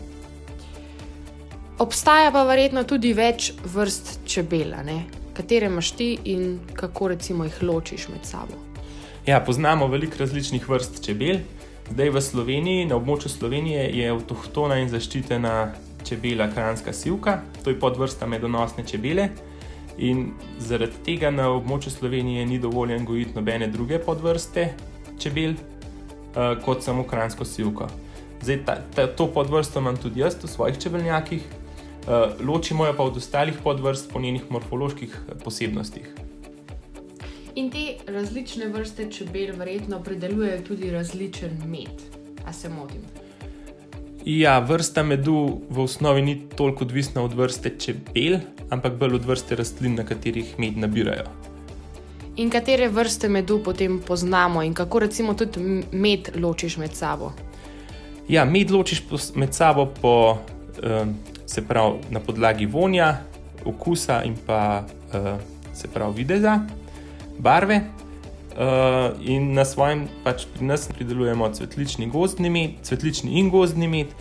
Obstaja 1.80 2.32
pa 2.32 2.44
verjetno 2.44 2.84
tudi 2.84 3.14
več 3.18 3.52
vrst 3.74 4.20
čebel, 4.26 4.76
katere 5.34 5.66
imaš 5.66 5.92
ti 5.98 6.12
in 6.26 6.60
kako 6.74 7.08
recimo 7.16 7.44
jih 7.44 7.64
ločiš 7.64 8.08
med 8.14 8.26
sabo. 8.26 8.60
Ja, 9.26 9.40
poznamo 9.46 9.88
veliko 9.88 10.18
različnih 10.20 10.70
vrst 10.70 11.04
čebel. 11.06 11.42
Zdaj 11.92 12.10
v 12.10 12.22
Sloveniji, 12.22 12.86
na 12.86 12.96
območju 12.96 13.30
Slovenije, 13.30 13.84
je 13.98 14.12
avtohtona 14.14 14.78
in 14.80 14.90
zaščitena 14.90 15.56
čebela 16.08 16.48
kranska 16.54 16.94
sivka, 16.94 17.42
to 17.64 17.70
je 17.70 17.80
podvrsta 17.80 18.28
medonosne 18.28 18.86
čebele. 18.88 19.28
In 19.98 20.32
zaradi 20.60 21.04
tega 21.06 21.30
na 21.34 21.50
območju 21.52 21.92
Slovenije 21.92 22.46
ni 22.46 22.60
dovoljen 22.60 23.06
gojiti 23.06 23.36
nobene 23.36 23.68
druge 23.68 24.00
podvrste 24.00 24.70
čebel, 25.20 25.54
uh, 26.36 26.64
kot 26.64 26.84
samo 26.84 27.04
kransko 27.04 27.46
silko. 27.46 27.88
Zdaj, 28.42 28.60
ta, 28.66 28.76
ta, 28.96 29.08
to 29.08 29.28
podvrsto 29.28 29.80
imam 29.80 29.98
tudi 29.98 30.20
jaz 30.20 30.38
v 30.44 30.48
svojih 30.50 30.80
čebelnjakih, 30.80 31.44
uh, 32.08 32.48
ločimo 32.48 32.86
jo 32.86 32.94
pa 32.98 33.04
od 33.04 33.18
ostalih 33.18 33.56
podvrst 33.64 34.12
po 34.12 34.20
njenih 34.20 34.50
morfoloških 34.50 35.18
eh, 35.28 35.36
posebnostih. 35.44 36.08
In 37.56 37.70
te 37.72 37.98
različne 38.08 38.70
vrste 38.72 39.10
čebel 39.12 39.56
verjetno 39.58 40.00
predelujejo 40.04 40.62
tudi 40.68 40.92
različen 40.92 41.62
med, 41.68 42.02
a 42.48 42.54
se 42.54 42.70
motim. 42.70 43.04
Ja, 44.26 44.60
vrsta 44.60 45.04
medu 45.04 45.62
v 45.70 45.82
osnovi 45.82 46.22
ni 46.22 46.36
toliko 46.56 46.86
odvisna 46.86 47.24
od 47.24 47.34
vrste 47.34 47.74
čebel, 47.80 48.40
ampak 48.70 48.98
bolj 48.98 49.16
od 49.16 49.26
vrste 49.26 49.56
rastlin, 49.56 49.96
na 49.96 50.06
katerih 50.06 50.60
med 50.60 50.78
nabirajo 50.78 51.41
in 52.36 52.50
katere 52.50 52.90
vrste 52.90 53.30
medu 53.30 53.60
potem 53.64 54.00
poznamo, 54.08 54.64
in 54.64 54.74
kako 54.74 55.00
recimo 55.00 55.34
tudi 55.34 55.84
med 55.92 56.32
ločiš 56.36 56.78
med 56.78 56.96
sabo. 56.96 57.32
Ja, 58.28 58.46
med 58.46 58.72
ločiš 58.72 59.04
med 59.36 59.54
sabo 59.54 59.86
po, 60.02 60.38
se 61.46 61.68
pravi, 61.68 62.00
na 62.10 62.20
podlagi 62.20 62.66
vonja, 62.66 63.18
okusa 63.66 64.24
in 64.24 64.38
pa 64.46 64.84
se 65.74 65.88
pravi 65.88 66.14
videza, 66.16 66.60
barve. 67.40 67.82
Uh, 68.52 69.16
in 69.24 69.54
na 69.56 69.64
svojem, 69.66 70.10
pač 70.26 70.44
pri 70.52 70.66
nas 70.68 70.90
pridelujemo 70.92 71.48
cvetlični 71.56 72.10
gozdni 72.12 72.50
med, 72.52 72.74
cvetlični 72.84 73.40
in 73.40 73.48
gozdni 73.50 73.88
med, 73.88 74.12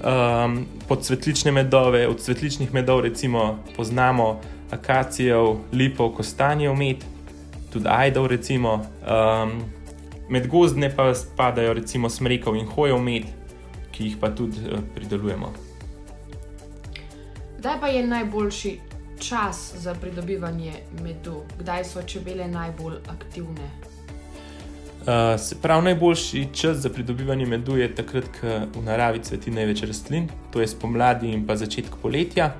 um, 0.00 0.54
pod 0.88 1.04
cvetlične 1.04 1.52
medove, 1.52 2.06
od 2.08 2.16
cvetličnih 2.20 2.72
medov 2.74 3.02
recimo 3.04 3.58
poznamo 3.76 4.40
akacijev, 4.72 5.58
lipov, 5.72 6.14
kostanjev 6.16 6.72
med, 6.74 7.04
tudi 7.74 7.90
ajdov, 7.90 8.26
recimo, 8.30 8.74
um, 9.02 9.58
med 10.30 10.46
gozdne 10.48 10.88
pa 10.96 11.10
spadajo 11.14 11.74
recimo 11.74 12.08
smrekov 12.10 12.56
in 12.56 12.66
hojev 12.70 13.02
med, 13.02 13.26
ki 13.92 14.08
jih 14.08 14.18
pa 14.20 14.30
tudi 14.30 14.62
uh, 14.64 14.78
pridelujemo. 14.94 15.52
Kdaj 17.58 17.80
pa 17.80 17.88
je 17.88 18.06
najboljši 18.06 18.78
čas 19.18 19.72
za 19.76 19.94
pridobivanje 19.94 20.72
medu, 21.02 21.42
kdaj 21.58 21.84
so 21.84 22.02
čebele 22.06 22.48
najbolj 22.48 22.96
aktivne? 23.08 23.68
Uh, 25.04 25.40
se 25.40 25.56
pravi, 25.62 25.84
najboljši 25.84 26.48
čas 26.52 26.76
za 26.76 26.90
pridobivanje 26.90 27.46
medu 27.46 27.76
je 27.76 27.88
takrat, 27.94 28.30
ko 28.40 28.80
v 28.80 28.84
naravi 28.84 29.18
cveti 29.22 29.50
največ 29.50 29.82
rastlin, 29.82 30.28
to 30.52 30.60
je 30.60 30.68
spomladi 30.68 31.32
in 31.32 31.46
pa 31.46 31.56
začetek 31.56 31.98
poletja. 32.02 32.54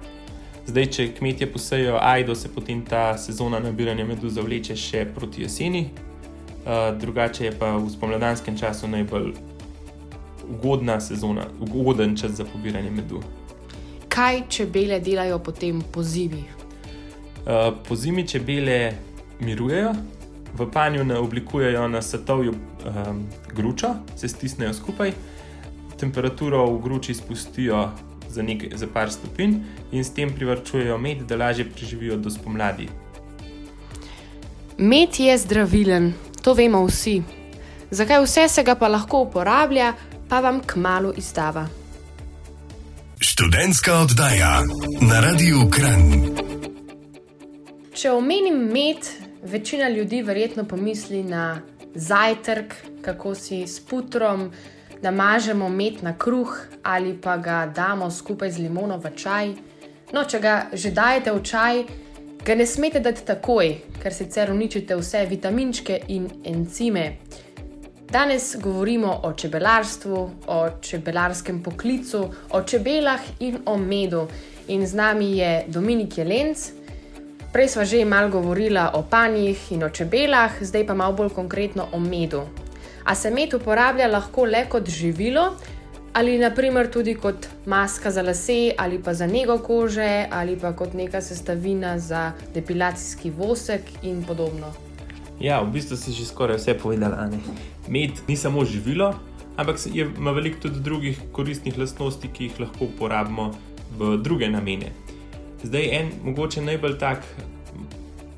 Zdaj, 0.66 0.87
če 0.87 1.04
kmetje 1.12 1.47
posejo 1.52 1.99
ajdo, 2.00 2.35
se 2.35 2.49
potem 2.49 2.80
ta 2.88 3.18
sezona 3.21 3.59
nabiranja 3.61 4.06
medu 4.09 4.30
zavleče 4.33 4.76
še 4.76 5.02
proti 5.12 5.42
jeseni, 5.44 5.83
uh, 6.64 6.88
drugače 7.00 7.44
je 7.44 7.52
pa 7.59 7.75
v 7.76 7.90
spomladanskem 7.92 8.56
času 8.56 8.88
najbolj 8.88 9.35
ugodna 10.49 10.97
sezona, 11.00 11.44
ugoden 11.61 12.16
čas 12.16 12.38
za 12.40 12.47
pobiranje 12.49 12.90
medu. 12.90 13.21
Kaj 14.09 14.47
čebele 14.49 15.00
delajo 15.04 15.38
potem 15.38 15.83
po 15.92 16.02
zimi? 16.02 16.47
Uh, 17.44 17.76
po 17.85 17.97
zimi 17.97 18.25
čebele 18.28 18.94
mirujejo, 19.44 19.92
v 20.56 20.71
panju 20.73 21.04
ne 21.04 21.18
oblikujejo 21.21 21.88
na 21.88 22.02
svetovju 22.02 22.54
um, 22.54 23.25
gručo, 23.52 23.94
se 24.16 24.28
stisnejo 24.28 24.73
skupaj, 24.73 25.12
temperaturo 26.00 26.64
v 26.73 26.80
gruči 26.88 27.14
spustijo 27.14 27.90
za, 28.28 28.43
nekaj, 28.43 28.71
za 28.75 28.87
par 28.87 29.12
stopinj 29.12 29.54
in 29.93 30.04
s 30.04 30.14
tem 30.14 30.33
privrčujejo 30.35 30.99
med, 30.99 31.23
da 31.28 31.37
lažje 31.37 31.64
preživijo 31.71 32.16
do 32.16 32.31
spomladi. 32.31 32.88
Med 34.78 35.21
je 35.21 35.38
zdravilen, 35.38 36.12
to 36.43 36.54
vemo 36.54 36.85
vsi. 36.87 37.23
Zakaj 37.90 38.25
vse 38.25 38.49
se 38.49 38.62
ga 38.62 38.75
pa 38.75 38.88
lahko 38.88 39.21
uporablja, 39.28 39.93
pa 40.28 40.40
vam 40.40 40.61
k 40.61 40.76
malu 40.76 41.12
izdava. 41.16 41.69
Študentska 43.21 43.95
oddaja 43.95 44.62
na 45.00 45.21
Radiu 45.21 45.71
Kran. 45.71 46.02
Če 47.95 48.11
omenim 48.11 48.57
med, 48.73 49.07
večina 49.43 49.88
ljudi 49.88 50.23
verjetno 50.23 50.64
pomisli 50.64 51.23
na 51.23 51.61
zajtrk, 51.95 52.75
kako 53.02 53.35
si 53.35 53.62
s 53.66 53.81
putrom 53.81 54.50
namažemo 55.04 55.68
med 55.68 56.02
na 56.02 56.14
kruh 56.18 56.56
ali 56.82 57.14
pa 57.23 57.37
ga 57.37 57.66
damo 57.66 58.11
skupaj 58.11 58.50
z 58.50 58.58
limono 58.64 58.99
v 58.99 59.12
čaj. 59.16 59.54
No, 60.12 60.25
če 60.25 60.40
ga 60.40 60.54
že 60.73 60.90
dajete 60.94 61.32
v 61.32 61.42
čaj, 61.42 61.84
ga 62.44 62.54
ne 62.54 62.66
smete 62.66 63.00
dati 63.00 63.25
takoj, 63.26 63.73
ker 64.02 64.12
sicer 64.12 64.52
uničite 64.52 64.96
vse 64.96 65.25
vitaminčke 65.30 66.00
in 66.08 66.28
encime. 66.44 67.06
Danes 68.14 68.54
govorimo 68.62 69.20
o 69.25 69.32
čebelarstvu, 69.32 70.18
o 70.46 70.58
čebelarskem 70.80 71.62
poklicu, 71.62 72.28
o 72.50 72.62
čebelah 72.62 73.20
in 73.40 73.58
o 73.66 73.76
medu. 73.76 74.28
In 74.68 74.87
z 74.87 74.94
nami 74.94 75.38
je 75.38 75.64
Dominik 75.68 76.18
Jelenc. 76.18 76.68
Prej 77.52 77.68
smo 77.68 77.84
že 77.84 78.04
malo 78.04 78.28
govorili 78.28 78.80
o 78.92 79.02
panjih 79.02 79.73
in 79.73 79.82
o 79.84 79.90
čebelah, 79.90 80.62
zdaj 80.62 80.87
pa 80.87 80.94
malo 80.94 81.12
bolj 81.12 81.34
konkretno 81.34 81.88
o 81.92 81.99
medu. 81.99 82.44
A 83.04 83.14
se 83.14 83.30
med 83.30 83.54
uporablja 83.54 84.08
lahko 84.08 84.44
le 84.44 84.64
kot 84.68 84.88
živilo, 84.88 85.50
ali 86.14 86.38
naprimer 86.38 86.90
tudi 86.90 87.14
kot 87.14 87.49
maska 87.66 88.11
za 88.11 88.23
lase, 88.23 88.73
ali 88.78 89.02
pa 89.02 89.14
za 89.14 89.26
nego 89.26 89.58
kože, 89.58 90.26
ali 90.30 90.56
pa 90.56 90.73
kot 90.73 90.94
neka 90.94 91.20
sestavina 91.20 91.99
za 91.99 92.32
depilacijski 92.54 93.30
vosek 93.30 93.80
in 94.02 94.23
podobno. 94.25 94.73
Ja, 95.40 95.61
v 95.61 95.73
bistvu 95.75 95.96
si 95.96 96.12
že 96.12 96.25
skoraj 96.25 96.56
vse 96.56 96.78
povedala. 96.78 97.26
Ne? 97.26 97.38
Med 97.88 98.23
ni 98.28 98.37
samo 98.37 98.64
živilo, 98.64 99.14
ampak 99.56 99.76
ima 99.92 100.30
veliko 100.30 100.61
tudi 100.61 100.80
drugih 100.80 101.18
koristnih 101.32 101.78
lastnosti, 101.78 102.28
ki 102.28 102.44
jih 102.44 102.61
lahko 102.61 102.84
uporabimo 102.84 103.50
v 103.99 104.16
druge 104.23 104.49
namene. 104.49 104.92
Zdaj, 105.62 105.88
en 105.99 106.12
mogoče 106.25 106.62
najbolj 106.62 106.99
tak 106.99 107.26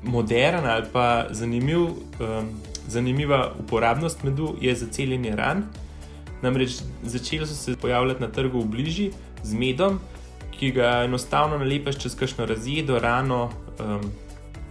modern 0.03 0.65
ali 0.65 0.85
pa 0.93 1.27
zanimiv 1.29 1.79
um, 1.79 2.49
Zanimiva 2.87 3.53
uporabnost 3.59 4.23
medu 4.23 4.55
je 4.61 4.75
za 4.75 4.87
celjenje 4.91 5.35
ran. 5.35 5.63
Namreč 6.41 6.81
začeli 7.03 7.47
so 7.47 7.55
se 7.55 7.75
pojavljati 7.81 8.21
na 8.21 8.27
trgu 8.27 8.59
v 8.59 8.65
bližini 8.65 9.11
z 9.43 9.53
medom, 9.53 9.99
ki 10.59 10.71
ga 10.71 11.03
enostavno 11.05 11.57
nalepeš 11.57 11.97
čez 11.97 12.15
kakšno 12.15 12.45
razjedo 12.45 12.99
rano 12.99 13.49
um, 13.79 14.11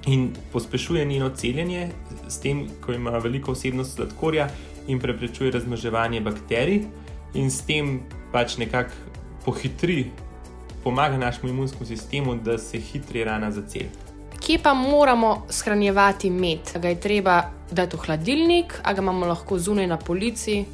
in 0.06 0.30
pospešuje 0.52 1.04
njeno 1.04 1.30
celjenje, 1.30 1.88
s 2.28 2.40
tem, 2.40 2.66
ko 2.80 2.92
ima 2.92 3.18
veliko 3.18 3.52
vsebnost 3.52 3.94
sladkorja 3.94 4.48
in 4.86 5.00
preprečuje 5.00 5.50
razmnoževanje 5.50 6.20
bakterij, 6.20 6.82
in 7.34 7.50
s 7.50 7.66
tem 7.66 8.00
pač 8.32 8.56
nekako 8.58 8.94
pohitri, 9.44 10.10
pomaga 10.84 11.18
našemu 11.18 11.48
imunskemu 11.48 11.86
sistemu, 11.86 12.34
da 12.34 12.58
se 12.58 12.78
hitreje 12.78 13.24
rana 13.24 13.50
zaceli. 13.50 13.90
Kje 14.40 14.58
pa 14.62 14.74
moramo 14.74 15.46
shranjevati 15.50 16.30
med? 16.30 16.58
Ga 16.82 16.88
je 16.88 17.00
treba 17.00 17.42
dati 17.70 17.96
v 17.96 18.00
hladilnik, 18.06 18.80
a 18.82 18.92
ga 18.92 19.02
imamo 19.02 19.26
lahko 19.26 19.58
zunaj 19.58 19.86
na 19.86 19.96
polici? 19.96 20.64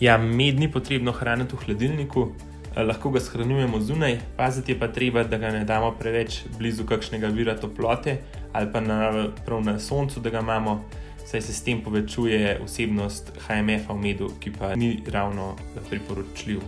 Ja, 0.00 0.18
med 0.18 0.60
ni 0.60 0.68
potrebno 0.72 1.12
hraniti 1.12 1.56
v 1.56 1.64
hladilniku, 1.64 2.28
eh, 2.76 2.82
lahko 2.84 3.10
ga 3.10 3.20
shranjujemo 3.20 3.80
zunaj, 3.80 4.18
paziti 4.36 4.72
je 4.72 4.78
pa 4.78 4.88
treba, 4.88 5.24
da 5.24 5.38
ga 5.38 5.50
ne 5.50 5.64
damo 5.64 5.92
preveč 5.98 6.42
blizu 6.58 6.84
kakšnega 6.84 7.28
vira 7.28 7.56
toplote 7.56 8.18
ali 8.52 8.72
pa 8.72 8.80
na, 8.80 9.28
prav 9.44 9.60
na 9.64 9.78
soncu, 9.78 10.20
da 10.20 10.30
ga 10.30 10.40
imamo, 10.40 10.80
saj 11.26 11.42
se 11.42 11.52
s 11.52 11.62
tem 11.62 11.82
povečuje 11.84 12.60
vsebnost 12.64 13.32
HMF-a 13.46 13.92
v 13.92 14.00
medu, 14.00 14.30
ki 14.40 14.52
pa 14.58 14.74
ni 14.76 15.02
ravno 15.12 15.56
priporočljiv. 15.90 16.60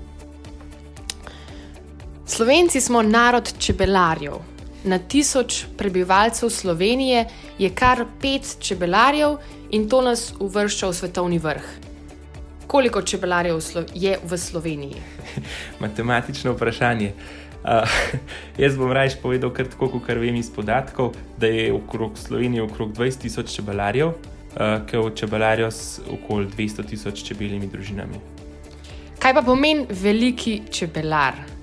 Slovenci 2.26 2.80
smo 2.80 3.02
narod 3.02 3.54
čebelarjev. 3.58 4.58
Na 4.85 4.99
tisoč 4.99 5.64
prebivalcev 5.76 6.50
Slovenije 6.50 7.26
je 7.58 7.70
kar 7.70 8.04
pet 8.20 8.56
čebelarjev 8.61 9.37
in 9.70 9.88
to 9.88 10.02
nas 10.02 10.32
uvršča 10.40 10.88
v 10.88 10.94
svetovni 10.94 11.38
vrh. 11.38 11.64
Koliko 12.66 13.02
čebelarjev 13.02 13.58
je 13.94 14.18
v 14.25 14.38
Sloveniji? 14.38 15.02
Matematično 15.82 16.52
vprašanje. 16.52 17.12
Uh, 17.64 17.90
jaz 18.62 18.76
bom 18.76 18.92
raje 18.92 19.18
povedal, 19.23 19.50
kar 19.50 19.66
tako, 19.66 19.88
kot 19.88 20.08
vem 20.08 20.37
iz 20.37 20.50
podatkov, 20.50 21.16
da 21.38 21.47
je 21.47 21.73
okrog 21.73 22.18
Slovenije 22.18 22.62
okrog 22.62 22.92
20 22.92 23.18
tisoč 23.18 23.56
čebelarjev, 23.56 24.08
uh, 24.08 24.87
ki 24.87 24.97
je 24.97 25.14
čebelarjev 25.14 25.70
s 25.70 26.00
okoli 26.06 26.47
200 26.47 26.87
tisoč 26.87 27.23
čebeljimi 27.23 27.66
družinami. 27.66 28.20
Kaj 29.18 29.35
pa 29.35 29.42
pomeni 29.42 29.87
veliki 29.90 30.61
čebelar? 30.70 31.58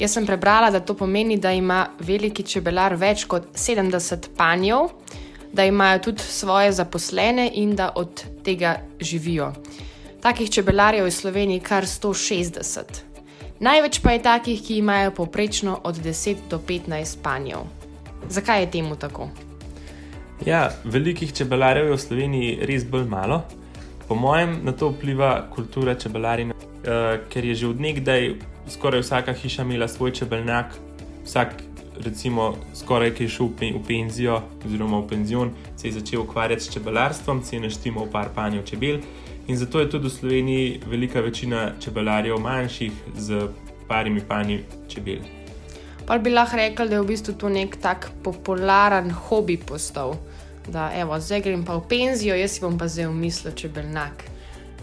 Jaz 0.00 0.12
sem 0.16 0.26
prebrala, 0.26 0.70
da 0.70 0.80
to 0.80 0.94
pomeni, 0.94 1.36
da 1.36 1.52
ima 1.52 1.86
veliki 2.00 2.42
čebelar 2.42 2.96
več 2.96 3.26
kot 3.28 3.52
70 3.54 4.32
panjev, 4.36 4.88
da 5.52 5.64
imajo 5.68 5.98
tudi 6.08 6.22
svoje 6.22 6.72
zaposlene 6.72 7.50
in 7.54 7.76
da 7.76 7.92
od 7.94 8.24
tega 8.44 8.76
živijo. 9.00 9.52
Takih 10.22 10.50
čebelarjev 10.50 11.04
je 11.04 11.10
v 11.10 11.14
Sloveniji 11.14 11.60
kar 11.60 11.84
160. 11.84 13.02
Največ 13.60 14.00
pa 14.02 14.16
je 14.16 14.22
takih, 14.22 14.62
ki 14.62 14.78
imajo 14.78 15.10
povprečno 15.10 15.80
od 15.84 15.98
10 16.02 16.48
do 16.50 16.58
15 16.58 17.22
panjev. 17.22 17.66
Zakaj 18.28 18.60
je 18.60 18.70
temu 18.70 18.96
tako? 18.96 19.28
Ja, 20.46 20.70
velikih 20.84 21.32
čebelarjev 21.34 21.86
je 21.86 21.92
v 21.92 22.00
Sloveniji 22.00 22.56
res 22.66 22.84
bolj 22.84 23.06
malo. 23.10 23.42
Po 24.08 24.14
mojem, 24.14 24.60
na 24.64 24.72
to 24.72 24.90
vpliva 24.90 25.46
kultura 25.54 25.94
čebelarjenja, 25.94 26.54
uh, 26.54 27.22
ker 27.30 27.44
je 27.44 27.54
že 27.54 27.68
odnegdaj 27.68 28.34
skoraj 28.68 29.00
vsaka 29.00 29.32
hiša 29.32 29.62
imela 29.62 29.88
svoj 29.88 30.12
čebelnjak, 30.12 30.74
vsak, 31.24 31.54
recimo, 32.04 32.54
skoraj 32.74 33.14
ki 33.14 33.24
je 33.24 33.28
šel 33.28 33.50
v 33.60 33.82
penzijo, 33.86 34.40
oziroma 34.66 34.98
v 34.98 35.08
penzion, 35.08 35.50
se 35.76 35.88
je 35.88 35.92
začel 35.92 36.22
ukvarjati 36.22 36.64
s 36.64 36.72
čebelarstvom, 36.72 37.44
se 37.44 37.56
je 37.56 37.60
naštimo 37.60 38.04
v 38.04 38.10
par 38.10 38.28
panjev 38.34 38.64
čebel. 38.64 38.98
In 39.48 39.56
zato 39.56 39.80
je 39.80 39.90
tudi 39.90 40.08
v 40.08 40.10
Sloveniji 40.10 40.80
velika 40.86 41.20
večina 41.20 41.72
čebelarjev 41.80 42.38
manjših 42.38 42.92
z 43.16 43.48
parimi 43.88 44.20
panji 44.28 44.62
čebel. 44.88 45.18
Pa 46.06 46.18
bi 46.18 46.30
lahko 46.30 46.56
rekel, 46.56 46.88
da 46.88 46.94
je 46.94 47.02
v 47.02 47.06
bistvu 47.06 47.34
to 47.38 47.48
nek 47.48 47.76
tak 47.76 48.10
popularen 48.22 49.10
hobi 49.10 49.56
postal. 49.56 50.16
Da, 50.68 50.90
evo, 50.94 51.18
zdaj 51.20 51.40
grem 51.42 51.64
pa 51.64 51.74
v 51.76 51.86
penzijo, 51.88 52.34
jaz 52.38 52.54
si 52.54 52.62
bom 52.62 52.78
pa 52.78 52.88
zdaj 52.88 53.10
umislil 53.10 53.54
čebelnak. 53.54 54.24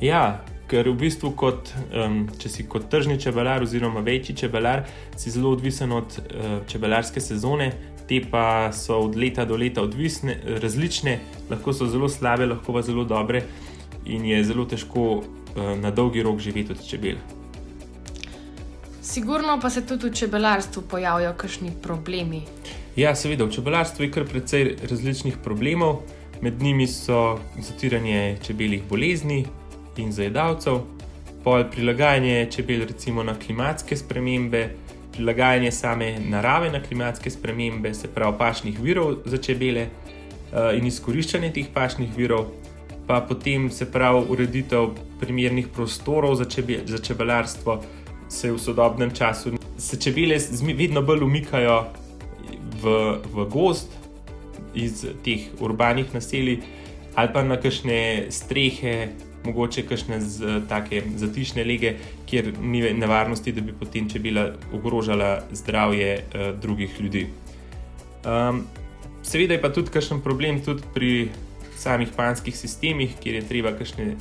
Ja, 0.01 0.43
ker 0.69 0.87
v 0.89 0.95
bistvu, 1.01 1.31
kot, 1.37 1.71
um, 1.89 2.21
če 2.39 2.51
si 2.51 2.65
kot 2.69 2.89
tržni 2.91 3.17
čebelar 3.21 3.65
oziroma 3.65 4.03
večji 4.05 4.35
čebelar, 4.43 4.85
si 5.17 5.33
zelo 5.33 5.53
odvisen 5.57 5.91
od 5.95 6.19
uh, 6.19 6.59
čebelarske 6.69 7.21
sezone. 7.21 7.71
Te 8.09 8.21
pa 8.25 8.71
so 8.73 9.03
od 9.05 9.17
leta 9.21 9.45
do 9.45 9.57
leta 9.57 9.83
odvisne, 9.85 10.39
različne, 10.61 11.19
lahko 11.49 11.73
so 11.77 11.85
zelo 11.89 12.09
slabe, 12.09 12.47
lahko 12.49 12.73
pa 12.73 12.81
zelo 12.81 13.03
dobre 13.05 13.43
in 14.09 14.25
je 14.25 14.39
zelo 14.43 14.65
težko 14.65 15.03
uh, 15.19 15.75
na 15.77 15.91
dolgi 15.91 16.23
rok 16.25 16.41
živeti 16.41 16.73
od 16.73 16.81
čebel. 16.85 17.19
Sigurno 19.01 19.59
pa 19.61 19.69
se 19.69 19.85
tudi 19.85 20.09
v 20.09 20.13
čebelarstvu 20.13 20.83
pojavljajo 20.89 21.33
kakšni 21.37 21.71
problemi. 21.81 22.43
Ja, 22.97 23.15
seveda, 23.15 23.45
v 23.45 23.53
čebelarstvu 23.53 24.05
je 24.05 24.11
kar 24.11 24.25
precej 24.25 24.75
različnih 24.89 25.37
problemov, 25.43 26.01
med 26.41 26.61
njimi 26.61 26.87
so 26.87 27.39
zatiranje 27.61 28.37
čebeljih 28.45 28.83
bolezni 28.89 29.45
in 30.01 30.11
zajedavcev, 30.11 30.79
pol 31.43 31.63
prilagajanje 31.71 32.47
čebel 32.51 32.85
recimo 32.87 33.23
na 33.23 33.35
klimatske 33.39 33.97
spremembe, 33.97 34.69
prilagajanje 35.13 35.71
same 35.71 36.13
narave 36.19 36.71
na 36.71 36.81
klimatske 36.83 37.29
spremembe, 37.29 37.93
se 37.93 38.07
pravi 38.07 38.37
pašnih 38.37 38.79
virov 38.79 39.15
za 39.25 39.37
čebele 39.37 39.87
uh, 39.87 40.77
in 40.77 40.87
izkoriščanje 40.87 41.53
teh 41.53 41.71
pašnih 41.73 42.17
virov 42.17 42.45
pa 43.09 43.21
potem 43.21 43.71
se 43.71 43.91
pravi 43.91 44.25
ureditev 44.29 44.91
primernih 45.19 45.67
prostorov 45.73 46.35
za, 46.35 46.45
čebe, 46.45 46.83
za 46.85 46.97
čebelarstvo, 46.97 47.81
se 48.29 48.51
v 48.51 48.59
sodobnem 48.59 49.09
času 49.11 49.57
se 49.77 49.97
čebele 49.97 50.37
vedno 50.77 51.01
bolj 51.01 51.23
umikajo 51.23 51.85
v, 52.83 52.93
v 53.33 53.45
gost 53.49 53.89
iz 54.77 55.05
teh 55.25 55.49
urbanih 55.59 56.13
naselij 56.13 56.59
ali 57.15 57.33
pa 57.33 57.43
na 57.43 57.57
kakšne 57.57 58.29
strehe. 58.29 59.09
Mogoče 59.49 59.83
kakšne 59.89 60.21
z, 60.21 60.61
take 60.69 61.01
zatišne 61.17 61.65
lege, 61.65 61.95
kjer 62.29 62.53
ni 62.61 62.83
nevarnosti, 62.93 63.51
da 63.51 63.61
bi 63.65 63.73
potem 63.73 64.09
čebela 64.09 64.51
ogrožala 64.73 65.39
zdravje 65.51 66.11
uh, 66.19 66.49
drugih 66.61 66.99
ljudi. 67.01 67.27
Um, 68.25 68.65
seveda 69.23 69.57
je 69.57 69.61
pa 69.61 69.73
tudi 69.73 69.91
kakšen 69.93 70.21
problem 70.21 70.61
tudi 70.65 70.85
pri 70.93 71.13
samih 71.79 72.11
panskih 72.15 72.55
sistemih, 72.55 73.15
kjer 73.23 73.39
je 73.39 73.47
treba 73.47 73.71
kakšne 73.77 74.13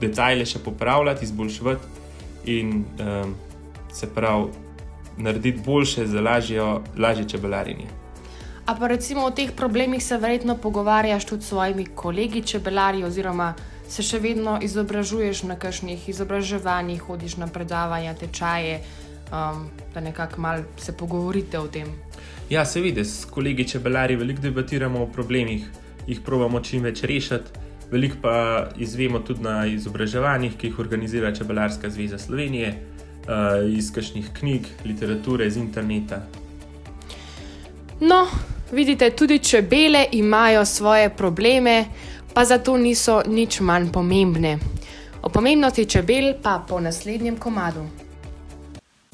detajle 0.00 0.46
še 0.46 0.60
popravljati, 0.64 1.24
izboljšati 1.24 2.52
in 2.54 2.84
um, 3.00 3.34
se 3.92 4.06
pravi 4.14 4.52
narediti 5.16 5.62
boljše 5.66 6.06
za 6.06 6.20
lažje 6.20 7.28
čebelarjenje. 7.28 7.86
A 8.66 8.74
pa 8.74 8.88
recimo 8.88 9.24
o 9.24 9.30
teh 9.30 9.52
problemih 9.52 10.04
se 10.04 10.16
verjetno 10.18 10.56
pogovarjaš 10.56 11.24
tudi 11.24 11.44
s 11.44 11.48
svojimi 11.48 11.84
kolegi 11.86 12.42
čebelarji, 12.42 13.04
oziroma 13.04 13.54
se 13.88 14.02
še 14.02 14.18
vedno 14.18 14.58
izobražuješ 14.62 15.42
na 15.42 15.58
kakšnih 15.60 16.08
izobraževanjih, 16.08 17.02
hodiš 17.02 17.36
na 17.36 17.46
predavanja, 17.46 18.14
tečaje, 18.14 18.80
um, 19.30 19.68
da 19.94 20.00
nekako 20.00 20.40
malo 20.40 20.64
se 20.76 20.92
pogovorite 20.96 21.58
o 21.58 21.68
tem. 21.68 21.88
Ja, 22.50 22.64
seveda, 22.64 23.04
s 23.04 23.24
kolegi 23.30 23.68
čebelarji 23.68 24.16
veliko 24.16 24.42
debatiramo 24.42 25.02
o 25.02 25.06
problemih 25.06 25.64
jih 26.06 26.20
pravimo 26.24 26.60
čim 26.60 26.84
več 26.84 27.02
rešiti. 27.02 27.62
Veliko 27.90 28.16
pa 28.22 28.36
izvemo 28.80 29.20
tudi 29.22 29.44
na 29.44 29.66
izobraževanjih, 29.68 30.56
ki 30.58 30.70
jih 30.70 30.78
organizira 30.82 31.32
Čebelarska 31.34 31.90
zveza 31.92 32.18
Slovenije, 32.18 32.72
uh, 32.74 33.60
iz 33.68 33.92
kakšnih 33.94 34.32
knjig, 34.38 34.66
literature, 34.84 35.46
iz 35.46 35.56
interneta. 35.60 36.22
No, 38.00 38.24
vidite, 38.72 39.10
tudi 39.10 39.38
čebele 39.38 40.06
imajo 40.12 40.64
svoje 40.64 41.10
probleme, 41.16 41.84
pa 42.34 42.44
zato 42.44 42.76
niso 42.76 43.22
nič 43.26 43.60
manj 43.60 43.92
pomembne. 43.92 44.58
O 45.22 45.28
pomembnosti 45.28 45.86
čebel 45.86 46.34
pa 46.42 46.58
po 46.68 46.80
naslednjem 46.80 47.36
komadu. 47.38 47.86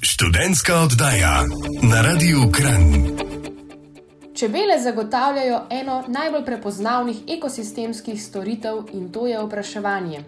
Študentska 0.03 0.81
oddaja 0.81 1.45
na 1.83 2.03
Radiu 2.03 2.51
Kran. 2.53 2.85
Čebele 4.35 4.81
zagotavljajo 4.81 5.61
eno 5.71 6.05
najbolj 6.09 6.45
prepoznavnih 6.45 7.17
ekosistemskih 7.29 8.23
storitev 8.23 8.89
in 8.93 9.13
to 9.13 9.27
je 9.27 9.39
opraševanje. 9.39 10.25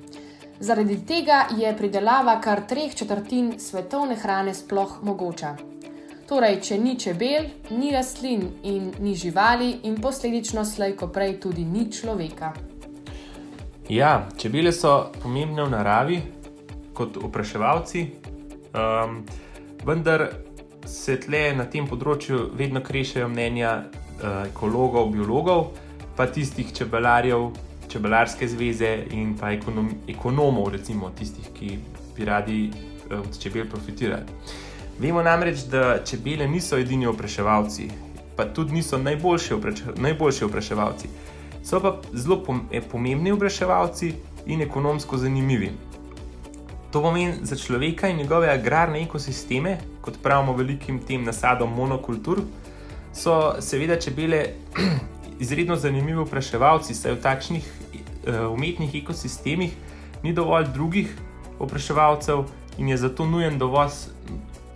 Zaradi 0.60 1.06
tega 1.06 1.46
je 1.58 1.76
pridelava 1.76 2.40
kar 2.40 2.60
treh 2.68 2.94
četrtin 2.94 3.54
svetovne 3.58 4.16
hrane 4.16 4.54
sploh 4.54 4.98
mogoča. 5.02 5.56
Torej, 6.28 6.60
če 6.60 6.78
ni 6.78 6.98
čebel, 6.98 7.48
ni 7.70 7.90
rastlin 7.92 8.44
in 8.62 8.92
ni 9.00 9.14
živali, 9.14 9.78
in 9.82 9.96
posledično 10.00 10.64
slejko 10.64 11.08
prej 11.08 11.40
tudi 11.40 11.64
ni 11.64 11.88
človeka. 11.92 12.52
Ja, 13.88 14.28
čebele 14.38 14.72
so 14.72 15.10
pomembne 15.22 15.64
v 15.64 15.70
naravi 15.70 16.20
kot 16.94 17.16
opraševalci, 17.16 18.06
um, 18.74 19.22
vendar 19.84 20.28
se 20.86 21.16
tle 21.20 21.48
na 21.56 21.66
tem 21.66 21.88
področju 21.88 22.52
vedno 22.58 22.82
krešajo 22.84 23.26
mnenja 23.32 23.72
uh, 23.82 24.44
ekologov, 24.46 25.10
biologov, 25.14 25.72
pa 26.16 26.28
tistih 26.30 26.70
čebelarjev, 26.76 27.48
čebelarske 27.90 28.46
zveze 28.48 28.92
in 29.16 29.34
pa 29.40 29.50
ekonom, 29.56 29.90
ekonomov, 30.08 30.70
recimo 30.76 31.10
tistih, 31.18 31.50
ki 31.56 31.74
bi 32.14 32.28
radi 32.28 32.60
uh, 32.70 33.18
od 33.18 33.34
čebel 33.40 33.66
profitirali. 33.66 34.38
Vemo 35.02 35.24
namreč, 35.26 35.66
da 35.72 35.98
čebele 36.06 36.46
niso 36.46 36.78
edini 36.78 37.10
opraševalci, 37.10 37.90
pa 38.36 38.46
tudi 38.54 38.78
niso 38.78 38.98
najboljši, 38.98 39.54
opraše, 39.54 39.96
najboljši 39.96 40.44
opraševalci. 40.44 41.08
So 41.62 41.80
pa 41.80 41.96
zelo 42.12 42.42
eh, 42.70 42.80
pomembni 42.80 43.32
opraševalci 43.32 44.14
in 44.46 44.62
ekonomsko 44.62 45.16
zanimivi. 45.16 45.70
To 46.92 47.00
pomeni 47.00 47.34
za 47.42 47.56
človeka 47.56 48.08
in 48.08 48.16
njegove 48.16 48.50
agrarne 48.50 49.02
ekosisteme, 49.02 49.78
kot 50.00 50.18
pravimo 50.22 50.52
velikim 50.52 50.98
tem 51.06 51.24
nasadom 51.24 51.72
monokultur, 51.74 52.42
so 53.14 53.54
seveda 53.60 53.96
čebele 54.00 54.44
izredno 55.42 55.76
zanimivi 55.76 56.18
opraševalci, 56.18 56.94
saj 56.94 57.12
v 57.12 57.22
takšnih 57.22 57.64
uh, 57.64 58.52
umetnih 58.52 58.94
ekosistemih 59.02 59.72
ni 60.22 60.32
dovolj 60.32 60.68
drugih 60.74 61.14
opraševalcev 61.58 62.44
in 62.78 62.88
je 62.88 62.96
zato 62.96 63.26
nujen 63.26 63.58
dovoz 63.58 64.08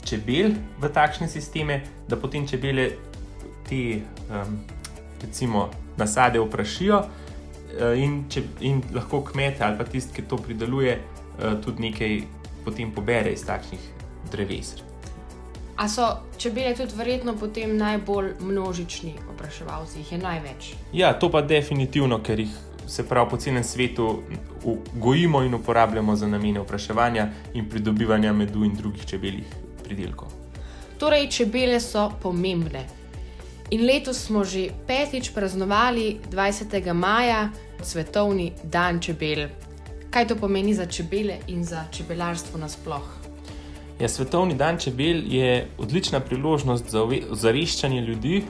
čebel 0.04 0.54
v 0.80 0.88
takšne 0.88 1.28
sisteme, 1.28 1.82
da 2.08 2.16
potem 2.16 2.46
čebele 2.46 2.90
te 3.68 4.00
um, 4.30 4.58
recimo, 5.22 5.70
nasade 5.98 6.40
oprašijo 6.40 6.98
uh, 6.98 7.98
in, 7.98 8.24
če, 8.28 8.42
in 8.60 8.82
lahko 8.94 9.22
kmet 9.30 9.60
ali 9.60 9.78
pa 9.78 9.84
tisti, 9.84 10.14
ki 10.16 10.28
to 10.28 10.36
prideluje, 10.36 10.98
uh, 10.98 11.56
tudi 11.64 11.90
nekaj 11.90 12.20
potem 12.64 12.90
pobere 12.92 13.32
iz 13.32 13.46
takšnih 13.46 13.80
dreves. 14.32 14.74
A 15.76 15.88
so 15.88 16.06
čebele 16.40 16.74
tudi 16.74 16.96
verjetno 16.96 17.36
potem 17.36 17.76
najbolj 17.76 18.32
množični 18.40 19.14
opraševalci, 19.34 19.98
jih 19.98 20.12
je 20.12 20.18
največ? 20.18 20.70
Ja, 20.92 21.12
to 21.18 21.28
pa 21.30 21.42
definitivno, 21.42 22.18
ker 22.24 22.40
jih 22.40 22.54
se 22.86 23.04
pravi 23.08 23.30
po 23.30 23.36
celem 23.36 23.64
svetu 23.64 24.22
gojimo 24.94 25.42
in 25.42 25.54
uporabljamo 25.54 26.16
za 26.16 26.28
namene 26.28 26.60
opraševanja 26.60 27.28
in 27.54 27.68
pridobivanja 27.68 28.32
medu 28.32 28.64
in 28.64 28.74
drugih 28.74 29.06
čebeljih 29.06 29.46
pridelkov. 29.84 30.28
Torej, 30.98 31.28
čebele 31.30 31.80
so 31.80 32.10
pomembne. 32.22 32.86
In 33.70 33.82
letos 33.82 34.16
smo 34.16 34.44
že 34.44 34.70
petič 34.86 35.34
praznovali 35.34 36.22
20. 36.30 36.92
maja, 36.92 37.50
svetovni 37.82 38.52
dan 38.62 39.00
čebel. 39.00 39.48
Kaj 40.10 40.28
to 40.28 40.36
pomeni 40.36 40.74
za 40.74 40.86
čebele 40.86 41.38
in 41.48 41.64
za 41.64 41.84
čebelarstvo 41.90 42.58
nasplošno? 42.58 43.26
Ja, 44.00 44.08
Svetovni 44.08 44.54
dan 44.54 44.78
čebel 44.78 45.22
je 45.26 45.66
odlična 45.78 46.20
priložnost 46.20 46.90
za 46.90 47.02
ozaveščanje 47.30 48.00
ljudi 48.00 48.42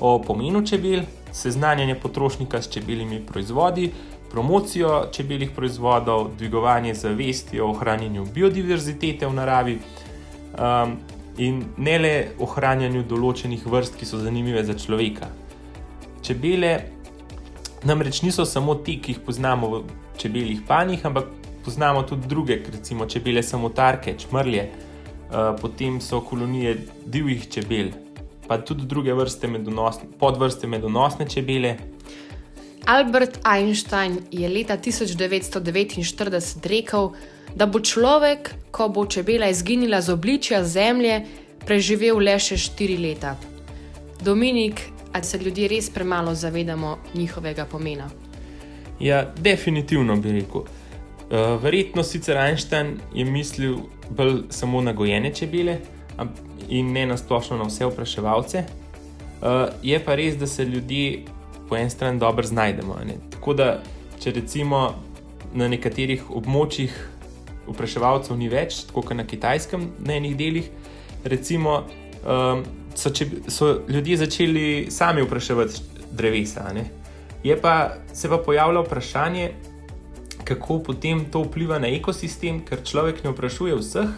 o 0.00 0.22
pomenu 0.22 0.66
čebel, 0.66 1.02
seznanjanje 1.32 1.94
potrošnika 1.94 2.62
s 2.62 2.70
čebeljimi 2.70 3.20
proizvodi, 3.26 3.90
promocijo 4.30 5.08
čebeljih 5.12 5.50
proizvodov, 5.50 6.30
dvigovanje 6.38 6.94
zavesti 6.94 7.60
o 7.60 7.68
ohranjanju 7.70 8.24
biodiverzitete 8.34 9.26
v 9.26 9.34
naravi 9.34 9.78
um, 9.78 10.96
in 11.38 11.62
ne 11.76 11.98
le 11.98 12.14
ohranjanju 12.38 13.04
določenih 13.08 13.64
vrst, 13.66 13.96
ki 13.96 14.08
so 14.08 14.20
zanimive 14.20 14.64
za 14.64 14.76
človeka. 14.76 15.30
Čebele 16.22 16.72
namreč 17.88 18.22
niso 18.22 18.44
samo 18.44 18.74
ti, 18.74 18.98
ki 19.00 19.16
jih 19.16 19.22
poznamo 19.26 19.70
v 19.72 19.82
čebeljih 20.20 20.62
panjih, 20.68 21.06
ampak 21.06 21.30
poznamo 21.64 22.02
tudi 22.02 22.28
druge, 22.28 22.60
recimo 22.72 23.06
čebele 23.06 23.42
samotarke, 23.42 24.16
čmrlje. 24.18 24.62
Eh, 25.32 25.56
potem 25.60 26.00
so 26.00 26.20
kolonije 26.20 26.76
divjih 27.06 27.48
čebel, 27.48 27.88
pa 28.46 28.58
tudi 28.60 28.86
druge 28.86 29.14
vrste 29.16 29.48
medonosne, 29.48 30.10
podvrste 30.20 30.66
medonosne 30.68 31.28
čebele. 31.28 31.76
Albert 32.84 33.38
Einstein 33.46 34.18
je 34.30 34.48
leta 34.48 34.76
1949 34.76 36.66
rekel, 36.68 37.10
da 37.54 37.66
bo 37.66 37.80
človek, 37.80 38.54
ko 38.70 38.88
bo 38.88 39.06
čebela 39.06 39.48
izginila 39.48 40.00
z 40.00 40.12
obličja 40.12 40.64
Zemlje, 40.64 41.22
preživel 41.66 42.18
le 42.18 42.38
še 42.38 42.56
štiri 42.58 42.96
leta. 42.98 43.36
Dominik, 44.24 44.80
ali 45.12 45.24
se 45.24 45.38
ljudje 45.38 45.68
res 45.68 45.90
premalo 45.90 46.34
zavedamo 46.34 46.98
njihovega 47.14 47.64
pomena? 47.64 48.10
Ja, 49.00 49.32
definitivno 49.38 50.16
bi 50.16 50.32
rekel. 50.32 50.62
Uh, 51.32 51.62
verjetno 51.62 52.02
sicer 52.02 52.36
Einstein 52.36 52.98
je 53.14 53.24
mislil 53.24 53.76
bolj 54.10 54.42
samo 54.50 54.82
na 54.82 54.92
gojene 54.92 55.32
čebele 55.34 55.78
in 56.68 56.92
ne 56.92 57.06
na 57.06 57.16
splošno 57.16 57.56
na 57.56 57.66
vse 57.68 57.86
vpraševalce. 57.86 58.64
Uh, 59.42 59.48
je 59.82 59.98
pa 60.04 60.14
res, 60.14 60.36
da 60.36 60.46
se 60.46 60.64
ljudje 60.64 61.24
po 61.68 61.76
eni 61.76 61.90
strani 61.90 62.18
dobro 62.18 62.46
znajdemo. 62.46 62.98
Ne? 63.06 63.16
Tako 63.30 63.54
da, 63.54 63.82
če 64.20 64.30
recimo 64.30 64.94
na 65.54 65.68
nekaterih 65.68 66.30
območjih 66.30 66.92
vpraševalcev 67.68 68.36
ni 68.38 68.48
več, 68.52 68.84
tako 68.88 69.04
kot 69.06 69.18
na 69.18 69.26
kitajskem, 69.28 69.88
na 70.06 70.16
enih 70.18 70.36
delih, 70.36 70.70
recimo, 71.24 71.82
um, 72.24 72.64
so, 72.94 73.12
če, 73.14 73.28
so 73.52 73.72
ljudje 73.88 74.18
začeli 74.24 74.66
sami 74.90 75.22
vpraševati 75.22 76.08
drevesa. 76.12 76.66
Ne? 76.74 76.88
Je 77.44 77.56
pa 77.60 77.94
se 78.12 78.28
pa 78.28 78.38
pojavilo 78.38 78.82
vprašanje, 78.86 79.52
kako 80.44 80.80
potem 80.82 81.24
to 81.30 81.44
vpliva 81.46 81.78
na 81.78 81.90
ekosistem, 81.90 82.60
ker 82.66 82.82
človek 82.84 83.22
ne 83.24 83.32
vprašuje 83.32 83.78
vseh 83.78 84.10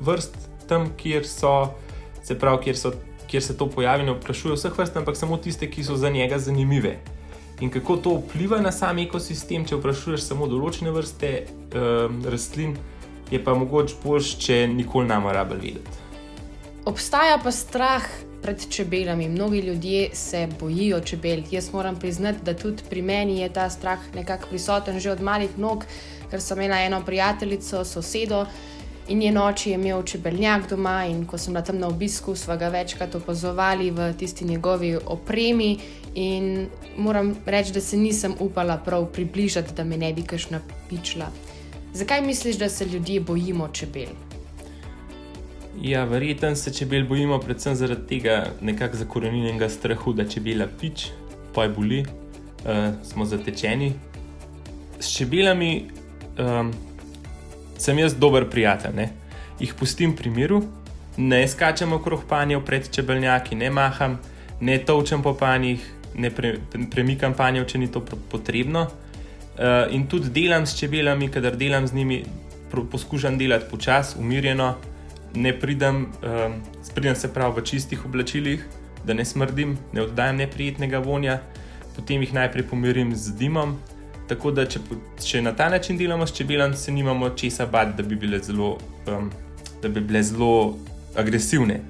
vrst 0.00 0.36
tam, 0.70 0.90
kjer, 0.96 1.26
so, 1.26 1.74
se 2.22 2.38
pravi, 2.38 2.64
kjer, 2.66 2.78
so, 2.78 2.92
kjer 3.30 3.42
se 3.42 3.56
to 3.58 3.66
pojavi, 3.70 4.06
ne 4.06 4.14
vprašuje 4.18 4.58
vseh 4.58 4.76
vrst, 4.78 4.98
ampak 5.02 5.18
samo 5.18 5.38
tiste, 5.38 5.70
ki 5.70 5.84
so 5.86 5.96
za 5.98 6.10
njega 6.10 6.38
zanimive. 6.38 6.98
In 7.60 7.70
kako 7.70 7.96
to 7.96 8.14
vpliva 8.14 8.60
na 8.60 8.72
sam 8.72 8.98
ekosistem, 8.98 9.66
če 9.68 9.76
vprašuješ 9.76 10.22
samo 10.30 10.48
določene 10.48 10.92
vrste 10.94 11.32
um, 11.44 12.22
rastlin, 12.24 12.76
je 13.30 13.40
pa 13.44 13.54
mogoče 13.54 14.00
boljš, 14.04 14.32
če 14.40 14.62
nikoli 14.72 15.10
ne 15.10 15.18
moramo 15.20 15.58
vedeti. 15.60 16.00
Obstaja 16.88 17.36
pa 17.42 17.52
strah 17.52 18.06
pred 18.42 18.64
čebelami. 18.72 19.28
Mnogi 19.28 19.60
ljudje 19.60 20.08
se 20.16 20.48
bojijo 20.60 21.00
čebel. 21.00 21.42
Jaz 21.50 21.72
moram 21.72 21.98
priznati, 22.00 22.40
da 22.44 22.54
tudi 22.56 22.82
pri 22.90 23.02
meni 23.02 23.40
je 23.40 23.52
ta 23.52 23.68
strah 23.70 23.98
nekako 24.14 24.48
prisoten 24.48 25.00
že 25.00 25.12
od 25.12 25.20
malih 25.20 25.58
nog, 25.58 25.84
ker 26.30 26.40
sem 26.40 26.58
imela 26.58 26.80
eno 26.80 27.02
prijateljico, 27.06 27.84
sosedo. 27.84 28.46
In 29.08 29.18
njen 29.18 29.38
oči 29.38 29.70
je 29.70 29.74
imel 29.74 30.02
čebeljak 30.02 30.68
doma, 30.70 31.04
in 31.04 31.26
ko 31.26 31.38
sem 31.38 31.52
bila 31.52 31.64
tam 31.64 31.78
na 31.78 31.88
obisku, 31.88 32.36
smo 32.36 32.56
ga 32.56 32.68
večkrat 32.68 33.14
opazovali 33.14 33.90
v 33.90 34.12
tisti 34.18 34.44
njegovi 34.44 34.96
opremi. 35.06 35.78
In 36.14 36.66
moram 36.96 37.36
reči, 37.46 37.72
da 37.72 37.80
se 37.80 37.96
nisem 37.96 38.34
upala 38.40 38.76
prav 38.76 39.06
približati, 39.12 39.74
da 39.74 39.84
me 39.84 39.96
ne 39.96 40.12
bi 40.12 40.22
kašna 40.22 40.60
pičla. 40.88 41.30
Zakaj 41.92 42.22
misliš, 42.22 42.56
da 42.56 42.68
se 42.68 42.84
ljudje 42.84 43.20
bojimo 43.20 43.68
čebel? 43.68 44.10
Ja, 45.82 46.04
verjetno 46.04 46.56
se 46.56 46.72
čebel 46.74 47.06
bojimo 47.08 47.38
predvsem 47.38 47.74
zaradi 47.74 48.06
tega 48.06 48.46
nekako 48.60 48.96
zakorenjenega 48.96 49.68
strahu, 49.68 50.12
da 50.12 50.28
čebela 50.28 50.66
pič, 50.80 51.06
poj 51.54 51.68
boli, 51.68 52.00
uh, 52.00 52.94
smo 53.02 53.24
zatečeni. 53.24 53.92
S 55.00 55.16
čebelami 55.16 55.86
um, 56.38 56.72
sem 57.78 57.98
jaz 57.98 58.14
dober 58.14 58.50
prijatelj, 58.50 58.96
ne? 58.96 59.08
jih 59.60 59.74
pustim 59.74 60.16
pri 60.16 60.30
miru, 60.30 60.62
ne 61.16 61.48
skačem 61.48 61.92
okrog 61.92 62.24
panjev 62.28 62.64
pred 62.64 62.90
čebeljaki, 62.90 63.54
ne 63.54 63.70
maham, 63.70 64.18
ne 64.60 64.78
točem 64.78 65.22
po 65.22 65.34
panjih, 65.34 65.84
ne 66.20 66.30
pre, 66.30 66.54
premikam 66.90 67.34
panjev, 67.34 67.66
če 67.70 67.78
ni 67.78 67.88
to 67.92 68.02
potrebno. 68.30 68.86
Uh, 69.60 69.90
in 69.92 70.06
tudi 70.08 70.30
delam 70.32 70.66
s 70.66 70.78
čebelami, 70.78 71.28
kadar 71.28 71.56
delam 71.56 71.86
z 71.86 71.94
njimi, 71.94 72.22
poskušam 72.70 73.38
delati 73.38 73.66
počasi, 73.70 74.18
umirjeno 74.18 74.74
ne 75.34 75.52
pridem, 75.52 76.06
um, 76.22 76.54
pridem 76.94 77.14
se 77.14 77.32
prav 77.34 77.56
v 77.56 77.64
čistih 77.64 78.04
oblačilih, 78.06 78.64
da 79.06 79.14
ne 79.14 79.24
smrdim, 79.24 79.76
ne 79.92 80.02
oddajam 80.02 80.36
neprijetnega 80.36 80.98
vonja, 80.98 81.40
potem 81.96 82.22
jih 82.22 82.34
najprej 82.34 82.66
pomirim 82.70 83.14
z 83.14 83.36
dimom. 83.38 83.76
Tako 84.28 84.52
da, 84.54 84.66
če, 84.66 84.80
če 85.18 85.42
na 85.42 85.52
ta 85.56 85.68
način 85.68 85.98
delamo 85.98 86.26
s 86.26 86.34
čebelami, 86.36 86.76
se 86.76 86.92
nimamo 86.92 87.30
česa 87.34 87.66
bati, 87.66 87.96
da 87.98 88.06
bi 88.06 88.16
bile 88.16 88.38
zelo, 88.38 88.76
um, 89.10 89.30
da 89.82 89.88
bi 89.88 90.00
bile 90.00 90.22
zelo 90.22 90.76
agresivne. 91.18 91.80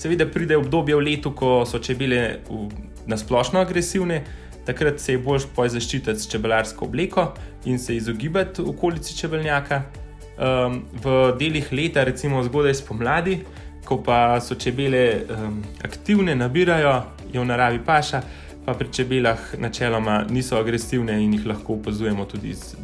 Seveda 0.00 0.24
pride 0.26 0.56
obdobje 0.56 0.96
v 0.96 1.04
letu, 1.04 1.34
ko 1.36 1.66
so 1.68 1.78
čebele 1.78 2.40
na 2.48 2.89
splošno 3.16 3.60
agresivne, 3.60 4.24
takrat 4.66 5.00
se 5.00 5.12
je 5.12 5.18
bolj 5.18 5.68
zaščititi 5.68 6.20
s 6.20 6.28
čebelarsko 6.30 6.84
obleko 6.84 7.32
in 7.64 7.78
se 7.78 7.96
izogibati 7.96 8.62
okolici 8.62 9.16
čebeljaka 9.16 9.82
um, 9.82 10.82
v 11.02 11.32
delih 11.38 11.72
leta, 11.72 12.04
recimo 12.04 12.42
zgodaj 12.44 12.74
spomladi, 12.74 13.40
ko 13.84 14.02
pa 14.02 14.40
so 14.40 14.54
čebele 14.54 15.22
um, 15.22 15.62
aktivne, 15.84 16.34
nabirajo, 16.34 17.02
je 17.32 17.40
v 17.40 17.44
naravi 17.44 17.80
paša, 17.86 18.22
pa 18.64 18.74
pri 18.74 18.92
čebelah 18.92 19.54
načeloma 19.58 20.24
niso 20.30 20.58
agresivne 20.58 21.16
in 21.24 21.34
jih 21.34 21.46
lahko 21.46 21.74
opazujemo 21.80 22.24
tudi 22.24 22.54
iz, 22.54 22.74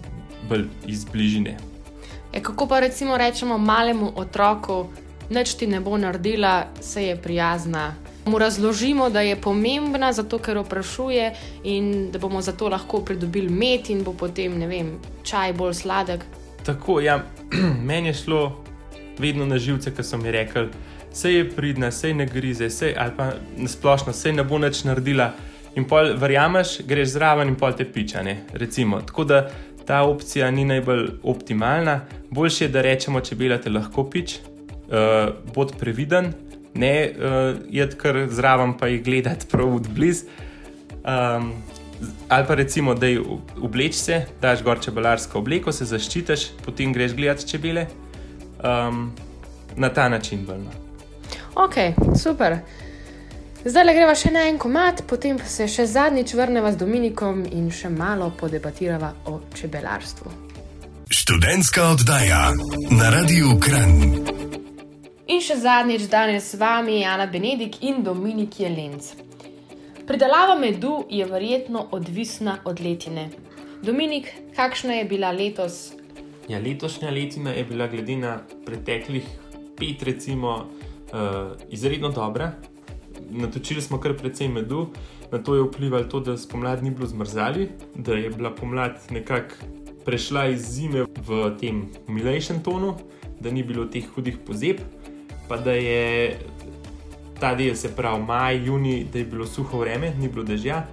iz 0.87 1.05
bližine. 1.05 1.57
E, 2.33 2.42
kako 2.42 2.66
pa 2.66 2.81
rečemo 3.16 3.59
malemu 3.59 4.12
otroku, 4.16 4.87
nič 5.31 5.55
ti 5.55 5.66
ne 5.66 5.81
bo 5.81 5.96
naredila, 5.96 6.66
se 6.81 7.07
je 7.07 7.16
prijazna. 7.16 7.94
Mu 8.26 8.38
razložimo, 8.38 9.10
da 9.10 9.20
je 9.20 9.36
pomembna, 9.36 10.12
zato 10.12 10.38
ker 10.38 10.58
vprašuje, 10.58 11.32
in 11.64 12.10
da 12.10 12.18
bomo 12.18 12.40
zato 12.42 12.68
lahko 12.68 13.00
pridobili 13.04 13.48
med, 13.48 13.90
in 13.90 14.02
bo 14.04 14.12
potem, 14.12 14.58
ne 14.58 14.66
vem, 14.66 14.96
čaj 15.22 15.52
bolj 15.52 15.74
sladek. 15.74 16.24
Tako, 16.66 17.00
ja, 17.00 17.20
meni 17.88 18.08
je 18.08 18.14
šlo 18.14 18.64
vedno 19.18 19.46
na 19.46 19.58
živce, 19.58 19.94
ko 19.94 20.02
so 20.02 20.18
mi 20.18 20.30
rekli, 20.30 20.66
vse 21.12 21.32
je 21.32 21.44
pridna, 21.50 21.88
vse 21.88 22.14
ne 22.14 22.26
grize, 22.26 22.66
vse 22.66 22.94
ali 22.98 23.12
pa 23.16 23.30
nasplošno, 23.56 24.12
vse 24.12 24.32
ne 24.32 24.44
bo 24.44 24.58
nič 24.58 24.82
naredila. 24.84 25.30
In 25.76 25.84
pol 25.84 26.14
verjameš, 26.16 26.80
greš 26.88 27.14
zraven 27.14 27.48
in 27.52 27.56
pol 27.56 27.72
te 27.76 27.84
pičane. 27.84 28.36
Recimo. 28.52 29.00
Tako 29.06 29.24
da 29.24 29.42
ta 29.86 30.02
opcija 30.02 30.50
ni 30.50 30.64
najbolj 30.64 31.08
optimalna. 31.22 32.00
Boljše 32.30 32.64
je, 32.64 32.68
da 32.68 32.82
rečemo, 32.82 33.20
če 33.20 33.36
belate 33.36 33.70
lahko 33.70 34.06
pič, 34.10 34.38
uh, 34.40 35.30
bod 35.54 35.76
previden, 35.78 36.32
ne 36.78 36.94
uh, 37.08 37.56
je 37.70 37.88
kar 37.98 38.26
zraven, 38.30 38.76
pa 38.78 38.88
jih 38.92 39.04
gledati 39.04 39.46
prav 39.50 39.74
od 39.74 39.88
blizu. 39.88 40.26
Um, 41.06 41.52
ali 42.28 42.46
pa 42.46 42.54
recimo, 42.54 42.94
da 42.94 43.06
je 43.06 43.20
obleč 43.62 43.94
se, 43.94 44.24
daš 44.42 44.62
gor 44.62 44.80
čebelarsko 44.80 45.38
obleko, 45.38 45.72
se 45.72 45.84
zaščitiš, 45.84 46.48
potem 46.64 46.92
greš 46.92 47.14
gledati 47.14 47.48
čebele. 47.48 47.86
Um, 48.64 49.12
na 49.76 49.88
ta 49.88 50.08
način 50.08 50.46
vrno. 50.48 50.70
Ok, 51.54 51.74
super. 52.22 52.58
Zdaj 53.64 53.84
le 53.84 53.94
greva 53.96 54.14
še 54.14 54.30
na 54.30 54.44
en 54.46 54.58
komat, 54.62 55.02
potem 55.10 55.38
pa 55.40 55.48
se 55.50 55.66
še 55.68 55.88
zadnjič 55.90 56.34
vrneva 56.38 56.70
z 56.72 56.78
Dominikom 56.84 57.42
in 57.50 57.70
še 57.74 57.90
malo 57.90 58.30
podebatirava 58.38 59.12
o 59.26 59.40
čebelarstvu. 59.54 60.30
Študentska 61.10 61.90
oddaja 61.96 62.50
na 62.90 63.10
Radiu 63.10 63.58
Kran. 63.58 64.36
In 65.26 65.40
še 65.42 65.56
zadnjič 65.58 66.06
danes 66.10 66.52
z 66.52 66.60
vami 66.60 67.00
Jana 67.00 67.26
Benedik 67.26 67.80
in 67.82 68.02
Dominik 68.06 68.60
Jelenc. 68.60 69.10
Pridelava 70.06 70.54
medu 70.58 71.00
je 71.10 71.26
verjetno 71.26 71.88
odvisna 71.90 72.60
od 72.64 72.80
letine. 72.80 73.28
Dominik, 73.82 74.30
kakšna 74.54 75.00
je 75.00 75.08
bila 75.10 75.32
letos? 75.34 75.92
Ja, 76.48 76.62
letošnja 76.62 77.10
letina 77.10 77.56
je 77.56 77.66
bila 77.66 77.90
glede 77.90 78.16
na 78.16 78.38
preteklih 78.66 79.26
pet, 79.76 80.06
recimo, 80.06 80.54
uh, 81.10 81.58
izredno 81.74 82.14
dobra 82.14 82.52
natočili 83.30 83.82
smo 83.82 84.00
kar 84.00 84.16
precej 84.16 84.48
medu, 84.48 84.86
na 85.32 85.38
to 85.42 85.54
je 85.54 85.62
vplivalo 85.62 86.04
to, 86.04 86.20
da 86.20 86.36
spomladi 86.36 86.84
ni 86.84 86.90
bilo 86.90 87.06
zmrzali, 87.06 87.68
da 87.94 88.14
je 88.14 88.30
bila 88.30 88.54
pomlad 88.54 89.00
nekako 89.10 89.54
prešla 90.04 90.46
iz 90.48 90.60
zime 90.60 91.02
v 91.02 91.50
tem 91.60 91.88
milejšem 92.08 92.62
tonu, 92.62 92.94
da 93.40 93.50
ni 93.50 93.62
bilo 93.62 93.84
teh 93.84 94.06
hudih 94.14 94.38
pozeb, 94.46 94.80
pa 95.48 95.56
da 95.56 95.72
je 95.72 96.38
ta 97.40 97.54
del, 97.54 97.74
se 97.76 97.92
pravi 97.96 98.22
maj, 98.22 98.64
juni, 98.66 99.04
da 99.12 99.18
je 99.18 99.24
bilo 99.24 99.46
suho 99.46 99.78
vreme, 99.78 100.12
ni 100.18 100.28
bilo 100.28 100.44
dežja 100.44 100.85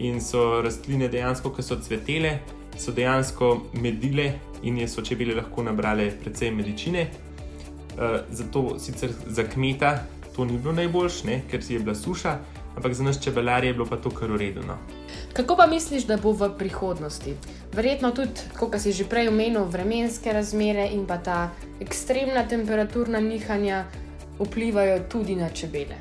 in 0.00 0.20
so 0.20 0.62
rastline 0.64 1.08
dejansko, 1.08 1.52
ki 1.52 1.62
so 1.62 1.76
cvetele, 1.82 2.38
so 2.78 2.92
dejansko 2.92 3.50
medile 3.82 4.32
in 4.62 4.78
je 4.78 4.88
so 4.88 5.02
čebele 5.04 5.34
lahko 5.36 5.62
nabrale 5.62 6.10
precej 6.22 6.50
medicine. 6.50 7.06
Uh, 7.90 8.20
zato 8.30 8.78
sicer 8.78 9.10
za 9.26 9.44
kmeta 9.44 9.98
to 10.36 10.44
ni 10.44 10.58
bilo 10.58 10.72
najboljše, 10.72 11.40
ker 11.50 11.62
si 11.62 11.74
je 11.74 11.80
bila 11.80 11.94
suša, 11.94 12.38
ampak 12.76 12.94
za 12.94 13.04
nas 13.04 13.20
čebelarje 13.20 13.68
je 13.68 13.74
bilo 13.74 13.86
pa 13.86 13.96
to 13.96 14.10
kar 14.10 14.32
uredno. 14.32 14.76
Kako 15.32 15.56
pa 15.56 15.66
misliš, 15.66 16.06
da 16.06 16.16
bo 16.16 16.32
v 16.32 16.50
prihodnosti? 16.58 17.34
Verjetno 17.72 18.10
tudi, 18.10 18.40
kot 18.58 18.74
si 18.80 18.92
že 18.92 19.04
prej 19.04 19.28
omenil, 19.28 19.64
vremenske 19.64 20.32
razmere 20.32 20.88
in 20.92 21.06
pa 21.06 21.18
ta 21.18 21.50
ekstremna 21.80 22.48
temperaturna 22.48 23.20
nihanja 23.20 23.84
vplivajo 24.38 24.98
tudi 25.08 25.36
na 25.36 25.48
čebele. 25.48 25.96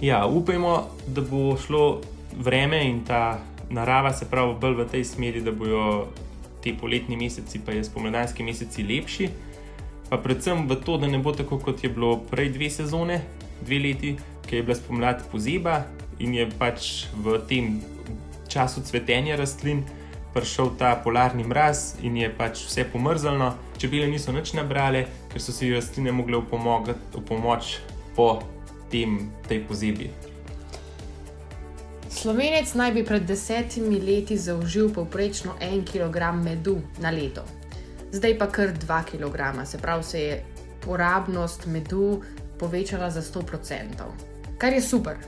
Ja, 0.00 0.26
upajmo, 0.26 0.90
da 1.06 1.20
bo 1.20 1.56
šlo 1.56 2.00
vreme 2.36 2.84
in 2.90 3.04
ta 3.04 3.38
narava 3.70 4.12
se 4.12 4.26
pravi 4.30 4.54
bolj 4.60 4.74
v 4.74 4.88
tej 4.90 5.04
smeri, 5.04 5.40
da 5.40 5.52
bodo 5.52 6.08
ti 6.60 6.74
poletni 6.80 7.16
meseci, 7.16 7.60
pa 7.66 7.72
je 7.72 7.84
spomladanski 7.84 8.42
meseci 8.42 8.82
lepši. 8.82 9.28
Pa 10.10 10.18
predvsem 10.18 10.68
v 10.68 10.76
to, 10.84 10.96
da 10.98 11.06
ne 11.06 11.18
bo 11.18 11.32
tako, 11.32 11.58
kot 11.58 11.84
je 11.84 11.90
bilo 11.90 12.16
prej 12.30 12.48
dve 12.48 12.70
sezone, 12.70 13.20
dve 13.64 13.78
leti, 13.78 14.16
ki 14.46 14.56
je 14.56 14.62
bila 14.62 14.76
spomladi 14.76 15.24
pozeba 15.32 15.84
in 16.18 16.34
je 16.34 16.46
pač 16.58 17.06
v 17.14 17.38
tem 17.48 17.82
času 18.48 18.82
cvetenja 18.82 19.36
rastlin 19.36 19.84
prišel 20.34 20.74
ta 20.78 20.98
polarni 20.98 21.46
mraz 21.46 21.94
in 22.02 22.16
je 22.18 22.28
pač 22.28 22.66
vse 22.66 22.84
pomrzlo. 22.90 23.54
Čebele 23.78 24.10
niso 24.10 24.34
nič 24.34 24.52
nabrale, 24.58 25.06
ker 25.30 25.40
so 25.42 25.54
si 25.54 25.70
rastline 25.70 26.10
mogle 26.10 26.42
v 26.42 27.22
pomoč 27.22 27.78
po 28.18 28.42
tem, 28.90 29.30
tej 29.46 29.62
pozebi. 29.66 30.10
Slovenec 32.10 32.70
naj 32.78 32.90
bi 32.94 33.02
pred 33.02 33.26
desetimi 33.26 33.98
leti 33.98 34.38
zaužil 34.38 34.90
povprečno 34.94 35.58
en 35.60 35.82
kg 35.82 36.30
medu 36.38 36.78
na 37.02 37.10
leto, 37.10 37.42
zdaj 38.14 38.38
pa 38.38 38.46
kar 38.46 38.70
2 38.70 39.02
kg, 39.10 39.66
se 39.66 39.78
pravi, 39.78 40.02
se 40.02 40.18
je 40.20 40.34
porabnost 40.86 41.66
medu 41.66 42.22
povečala 42.58 43.10
za 43.10 43.22
100%. 43.22 44.06
Kar 44.58 44.72
je 44.72 44.82
super. 44.82 45.18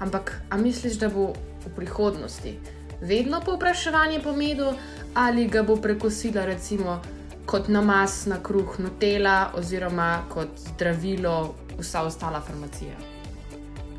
Ampak, 0.00 0.42
a 0.50 0.56
misliš, 0.56 0.98
da 1.00 1.08
bo 1.08 1.32
v 1.66 1.74
prihodnosti 1.76 2.56
vedno 3.00 3.40
povpraševanje 3.44 4.20
po 4.20 4.32
medu 4.32 4.72
ali 5.14 5.48
ga 5.48 5.62
bo 5.62 5.76
prekosila 5.76 6.44
recimo 6.44 7.00
kot 7.46 7.68
namaz 7.68 8.26
na 8.26 8.42
kruh 8.42 8.78
Nutella 8.78 9.52
oziroma 9.54 10.22
kot 10.28 10.48
zdravilo 10.56 11.54
vsa 11.78 12.02
ostala 12.02 12.40
farmacija? 12.40 12.96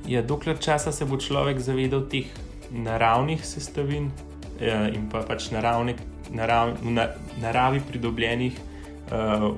Ja, 0.08 0.22
dokler 0.22 0.60
časa 0.60 0.92
se 0.92 1.06
bo 1.06 1.18
človek 1.18 1.60
zavedal 1.60 2.08
teh 2.10 2.28
naravnih 2.72 3.46
sestavin 3.46 4.12
ja, 4.60 4.88
in 4.90 5.10
pa 5.10 5.22
pač 5.28 5.52
naravne, 5.52 5.96
narav, 6.30 6.78
na, 6.84 7.10
naravi 7.42 7.82
pridobljenih 7.90 8.60
uh, 9.12 9.56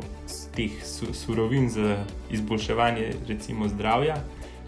teh 0.55 0.83
su, 0.85 1.13
surovin 1.13 1.69
za 1.69 1.97
izboljševanje 2.31 3.13
recimo, 3.27 3.67
zdravja, 3.67 4.17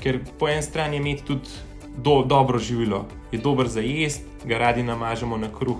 ker 0.01 0.19
po 0.39 0.49
eni 0.49 0.63
strani 0.63 0.97
je 0.97 1.01
imeti 1.01 1.23
tudi 1.27 1.49
do, 1.97 2.23
dobro 2.27 2.59
živilo, 2.59 3.05
je 3.31 3.39
dober 3.39 3.67
za 3.67 3.79
jesti, 3.79 4.25
ga 4.45 4.57
radi 4.57 4.83
namažemo 4.83 5.37
na 5.37 5.47
kruh, 5.53 5.77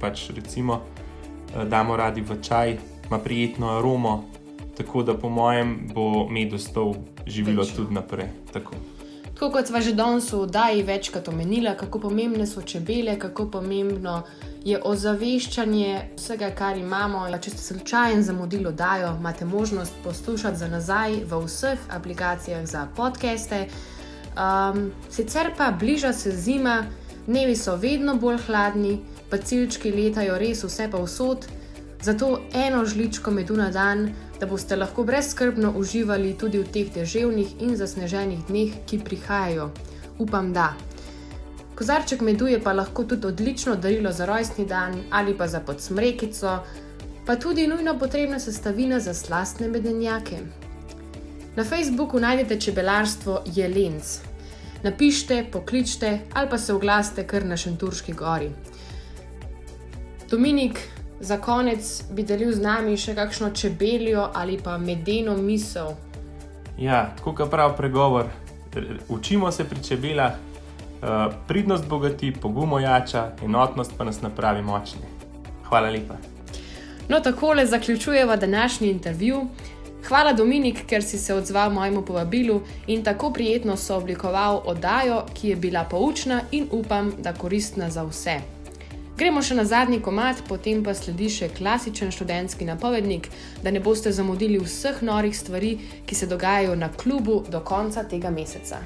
pač 0.00 0.30
recimo 0.36 0.80
uh, 0.80 1.64
damo 1.68 1.96
radi 1.96 2.20
v 2.20 2.40
čaj, 2.42 2.78
ima 3.08 3.18
prijetno 3.18 3.78
aromo. 3.78 4.24
Tako 4.76 5.02
da, 5.02 5.14
po 5.14 5.28
mojem, 5.28 5.86
bo 5.94 6.26
med 6.28 6.54
ostal 6.54 6.94
živelo 7.26 7.62
Več. 7.62 7.76
tudi 7.76 7.94
naprej. 7.94 8.26
Tako. 8.52 8.74
Tako 9.34 9.50
kot 9.50 9.66
smo 9.66 9.80
že 9.80 9.92
danes 9.94 10.32
v 10.32 10.40
oddaji 10.40 10.82
večkrat 10.82 11.28
omenili, 11.28 11.70
kako 11.78 12.00
pomembne 12.00 12.46
so 12.46 12.62
čebele, 12.62 13.18
kako 13.18 13.50
pomembno 13.50 14.22
je 14.22 14.53
ozaveščanje 14.64 16.16
vsega, 16.16 16.48
kar 16.56 16.78
imamo. 16.80 17.26
Če 17.36 17.50
ste 17.52 17.62
slučajno 17.62 18.22
zamudili 18.22 18.66
oddajo, 18.70 19.16
imate 19.18 19.44
možnost 19.44 19.92
poslušati 20.04 20.56
za 20.56 20.68
nazaj 20.68 21.18
v 21.28 21.40
vseh 21.44 21.78
aplikacijah 21.90 22.64
za 22.66 22.86
podcaste. 22.96 23.66
Um, 24.34 24.90
sicer 25.10 25.52
pa 25.56 25.70
bliža 25.70 26.12
se 26.12 26.32
zima, 26.32 26.86
dnevi 27.26 27.56
so 27.56 27.76
vedno 27.76 28.16
bolj 28.16 28.40
hladni, 28.46 28.98
pa 29.30 29.36
ciljčki 29.36 29.92
letajo 29.92 30.38
res 30.38 30.64
vse 30.64 30.88
pa 30.90 31.02
vsot. 31.02 31.46
Zato 32.04 32.40
eno 32.52 32.84
žličko 32.84 33.30
medu 33.30 33.56
na 33.56 33.70
dan, 33.70 34.08
da 34.40 34.46
boste 34.46 34.76
lahko 34.76 35.04
brezskrbno 35.04 35.72
uživali 35.76 36.34
tudi 36.40 36.58
v 36.58 36.72
teh 36.72 36.90
deževnih 36.92 37.54
in 37.60 37.76
zasneženih 37.76 38.48
dneh, 38.48 38.74
ki 38.86 38.98
prihajajo. 39.04 39.70
Upam, 40.18 40.52
da. 40.52 40.72
Kozarček 41.74 42.20
medu 42.20 42.46
je 42.46 42.60
pa 42.62 42.72
lahko 42.72 43.04
tudi 43.04 43.26
odlično 43.26 43.76
darilo 43.76 44.12
za 44.12 44.26
rojstni 44.26 44.66
dan 44.66 44.94
ali 45.10 45.38
pa 45.38 45.46
za 45.46 45.60
podsmrekico, 45.60 46.58
pa 47.26 47.36
tudi 47.36 47.66
nujno 47.66 47.98
potrebna 47.98 48.38
sestavina 48.38 49.00
za 49.00 49.14
slastne 49.14 49.68
medenjake. 49.68 50.38
Na 51.56 51.64
Facebooku 51.64 52.20
najdete 52.20 52.60
čebelarstvo 52.60 53.42
Jelenc. 53.46 54.18
Napišite, 54.82 55.44
pokličite 55.52 56.18
ali 56.32 56.50
pa 56.50 56.58
se 56.58 56.74
oglasite 56.74 57.26
kar 57.26 57.44
na 57.44 57.56
Šenturški 57.56 58.12
gori. 58.12 58.50
Dominik, 60.30 60.78
za 61.20 61.40
konec 61.40 62.02
bi 62.10 62.22
delil 62.22 62.52
z 62.52 62.60
nami 62.60 62.96
še 62.96 63.14
kakšno 63.14 63.50
čebeljo 63.50 64.28
ali 64.34 64.58
pa 64.64 64.78
medeno 64.78 65.36
misel. 65.36 65.94
Ja, 66.78 67.14
tako 67.16 67.34
kot 67.34 67.50
pravi 67.50 67.76
pregovor, 67.76 68.26
učimo 69.08 69.52
se 69.52 69.64
pri 69.64 69.82
čebelah, 69.82 70.32
pridnost 71.48 71.88
bogati, 71.88 72.32
pogum 72.32 72.72
ojača, 72.72 73.32
enotnost 73.44 73.92
pa 73.98 74.04
nas 74.04 74.22
napravi 74.22 74.62
močni. 74.62 75.02
Hvala 75.68 75.90
lepa. 75.90 76.14
No, 77.08 77.20
tako 77.20 77.52
le 77.52 77.66
zaključujemo 77.66 78.36
današnji 78.36 78.90
intervju. 78.90 79.46
Hvala, 80.08 80.32
Dominik, 80.32 80.86
ker 80.86 81.02
si 81.02 81.18
se 81.18 81.34
odzval 81.34 81.70
mojemu 81.72 82.02
povabilu 82.02 82.60
in 82.86 83.04
tako 83.04 83.30
prijetno 83.32 83.76
sooblikoval 83.76 84.60
oddajo, 84.64 85.22
ki 85.34 85.48
je 85.48 85.56
bila 85.56 85.84
poučna 85.84 86.40
in 86.50 86.68
upam, 86.70 87.12
da 87.18 87.32
koristna 87.32 87.90
za 87.90 88.04
vse. 88.04 88.40
Gremo 89.16 89.42
še 89.42 89.54
na 89.54 89.64
zadnji 89.64 90.00
komat, 90.02 90.42
potem 90.48 90.82
pa 90.84 90.90
sledi 90.94 91.28
še 91.30 91.48
klasičen 91.54 92.10
študentski 92.10 92.66
napovednik, 92.66 93.28
da 93.62 93.70
ne 93.70 93.80
boste 93.80 94.12
zamudili 94.12 94.58
vseh 94.58 95.02
norih 95.02 95.38
stvari, 95.38 95.78
ki 96.06 96.14
se 96.14 96.26
dogajajo 96.26 96.74
na 96.76 96.90
klubu 96.92 97.44
do 97.48 97.60
konca 97.60 98.04
tega 98.04 98.30
meseca. 98.34 98.82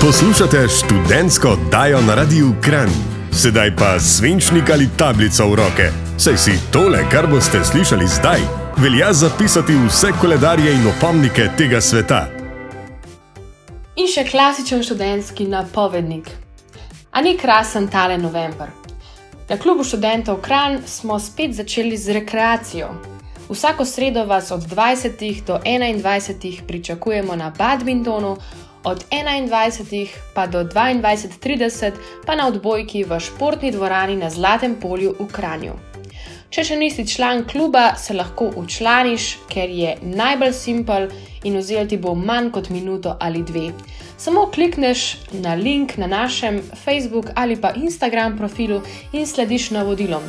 Poslušate 0.00 0.68
študentsko 0.68 1.48
oddajo 1.48 2.00
na 2.00 2.14
Radiu 2.14 2.52
Kran. 2.64 2.88
Sedaj 3.32 3.76
pa 3.76 4.00
svinčnik 4.00 4.70
ali 4.70 4.88
tablico 4.98 5.48
v 5.48 5.54
roke. 5.54 5.88
Saj 6.18 6.36
si 6.36 6.52
tole, 6.72 7.00
kar 7.10 7.26
boste 7.26 7.64
slišali 7.64 8.06
zdaj, 8.06 8.40
velja 8.76 9.12
zapisati 9.12 9.72
vse 9.88 10.12
koledarje 10.20 10.74
in 10.74 10.86
opomnike 10.86 11.48
tega 11.58 11.80
sveta. 11.80 12.26
In 13.96 14.08
še 14.08 14.26
klasičen 14.28 14.84
študentski 14.84 15.48
napovednik. 15.48 16.28
A 17.10 17.20
ni 17.20 17.36
krasen 17.38 17.88
tale 17.88 18.18
november? 18.18 18.68
Na 19.48 19.56
klubu 19.56 19.84
študentov 19.84 20.42
Kran 20.44 20.82
smo 20.86 21.18
spet 21.18 21.56
začeli 21.56 21.96
z 21.96 22.20
rekreacijo. 22.20 22.92
Vsako 23.48 23.84
sredo 23.84 24.24
vas 24.24 24.50
od 24.50 24.60
20 24.60 25.44
do 25.46 25.58
21 25.64 26.66
pričakujemo 26.66 27.36
na 27.36 27.52
badmintonu, 27.58 28.36
od 28.86 29.04
21 29.10 30.08
pa 30.34 30.46
do 30.46 30.64
22:30 30.64 31.92
pa 32.26 32.34
na 32.38 32.46
odbojki 32.46 33.04
v 33.04 33.18
športni 33.20 33.70
dvorani 33.70 34.16
na 34.16 34.30
Zlatem 34.30 34.78
polju 34.80 35.14
v 35.18 35.26
Kranju. 35.26 35.74
Če 36.50 36.62
še 36.64 36.76
nisi 36.78 37.02
član 37.04 37.42
kluba, 37.44 37.96
se 37.98 38.14
lahko 38.14 38.52
učlaniš, 38.56 39.24
ker 39.50 39.68
je 39.68 39.96
najbolj 40.02 40.52
simpel 40.54 41.08
in 41.44 41.58
vzel 41.58 41.88
ti 41.90 41.98
bo 41.98 42.14
manj 42.14 42.52
kot 42.54 42.70
minuto 42.70 43.16
ali 43.20 43.42
dve. 43.42 43.72
Samo 44.16 44.46
klikneš 44.54 45.18
na 45.32 45.54
link 45.54 45.98
na 45.98 46.06
našem 46.06 46.62
Facebook 46.84 47.34
ali 47.34 47.58
pa 47.60 47.74
Instagram 47.74 48.38
profilu 48.38 48.80
in 49.12 49.26
slediš 49.26 49.70
navodilom. 49.74 50.22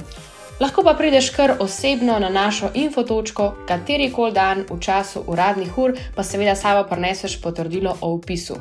Lahko 0.59 0.81
pa 0.83 0.93
prideš 0.93 1.29
kar 1.29 1.51
osebno 1.59 2.19
na 2.19 2.29
našo 2.29 2.69
infotočko, 2.73 3.55
kateri 3.67 4.11
koli 4.11 4.31
dan 4.33 4.63
v 4.69 4.79
času 4.79 5.21
uradnih 5.27 5.77
ur, 5.77 5.93
pa 6.15 6.23
seveda 6.23 6.55
sabo 6.55 6.87
preneseš 6.89 7.41
potrdilo 7.41 7.97
o 8.01 8.09
upisu. 8.13 8.55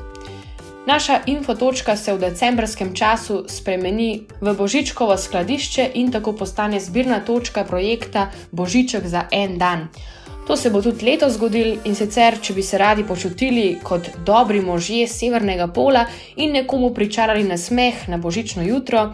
Naša 0.86 1.20
infotočka 1.26 1.96
se 1.96 2.12
v 2.14 2.20
decembrskem 2.20 2.94
času 2.94 3.44
spremeni 3.48 4.26
v 4.40 4.54
Božičkovo 4.54 5.16
skladišče 5.16 5.90
in 5.94 6.12
tako 6.12 6.32
postane 6.32 6.80
zbirna 6.80 7.20
točka 7.20 7.64
projekta 7.64 8.28
Božiček 8.52 9.06
za 9.06 9.24
en 9.32 9.58
dan. 9.58 9.88
To 10.46 10.56
se 10.56 10.70
bo 10.70 10.82
tudi 10.82 11.04
letos 11.04 11.32
zgodil 11.32 11.78
in 11.84 11.94
sicer, 11.94 12.36
če 12.42 12.54
bi 12.54 12.62
se 12.62 12.78
radi 12.78 13.04
počutili 13.04 13.78
kot 13.82 14.10
dobri 14.26 14.60
možje 14.60 15.08
severnega 15.08 15.66
pola 15.66 16.04
in 16.36 16.52
nekomu 16.52 16.94
pričarali 16.94 17.44
na 17.44 17.56
smeh 17.56 18.08
na 18.08 18.16
božično 18.16 18.62
jutro, 18.62 19.12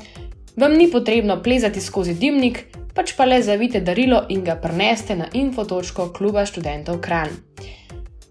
vam 0.57 0.73
ni 0.73 0.91
potrebno 0.91 1.43
plezati 1.43 1.81
skozi 1.81 2.15
dimnik, 2.15 2.65
pač 2.95 3.13
pa 3.17 3.25
le 3.25 3.43
zavite 3.43 3.81
darilo 3.81 4.27
in 4.29 4.45
ga 4.45 4.57
preneste 4.57 5.17
na 5.17 5.27
infotočko 5.33 6.09
kluba 6.13 6.47
študentov 6.47 7.01
Kran. 7.01 7.29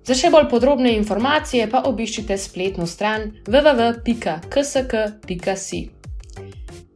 Za 0.05 0.15
še 0.17 0.29
bolj 0.33 0.49
podrobne 0.49 0.95
informacije 0.97 1.69
pa 1.69 1.81
obiščite 1.85 2.37
spletno 2.37 2.85
stran 2.89 3.31
www.ksk.si. 3.47 4.01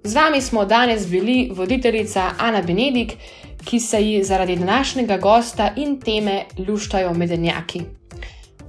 Z 0.06 0.14
vami 0.14 0.42
smo 0.42 0.66
danes 0.66 1.08
bili 1.10 1.50
voditeljica 1.54 2.32
Ana 2.38 2.62
Benedik, 2.62 3.14
ki 3.66 3.80
se 3.80 4.02
ji 4.02 4.24
zaradi 4.24 4.56
današnjega 4.56 5.18
gosta 5.18 5.74
in 5.76 6.00
teme 6.02 6.46
luštajo 6.68 7.14
medenjaki. 7.14 7.82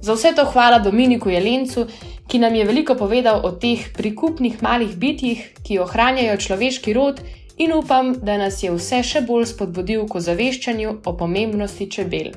Za 0.01 0.13
vse 0.13 0.33
to 0.35 0.45
hvala 0.45 0.79
Dominiku 0.79 1.29
Jelencu, 1.29 1.87
ki 2.27 2.39
nam 2.39 2.55
je 2.55 2.65
veliko 2.65 2.95
povedal 2.95 3.41
o 3.43 3.51
teh 3.51 3.87
prikupnih 3.93 4.61
malih 4.61 4.97
bitjih, 4.97 5.43
ki 5.63 5.79
ohranjajo 5.79 6.37
človeški 6.37 6.93
rod, 6.93 7.21
in 7.57 7.73
upam, 7.73 8.13
da 8.21 8.37
nas 8.37 8.63
je 8.63 8.71
vse 8.71 9.01
še 9.03 9.21
bolj 9.25 9.47
spodbudil 9.53 10.05
k 10.07 10.19
ozaveščanju 10.19 10.99
o 11.05 11.13
pomembnosti 11.17 11.89
čebel. 11.89 12.35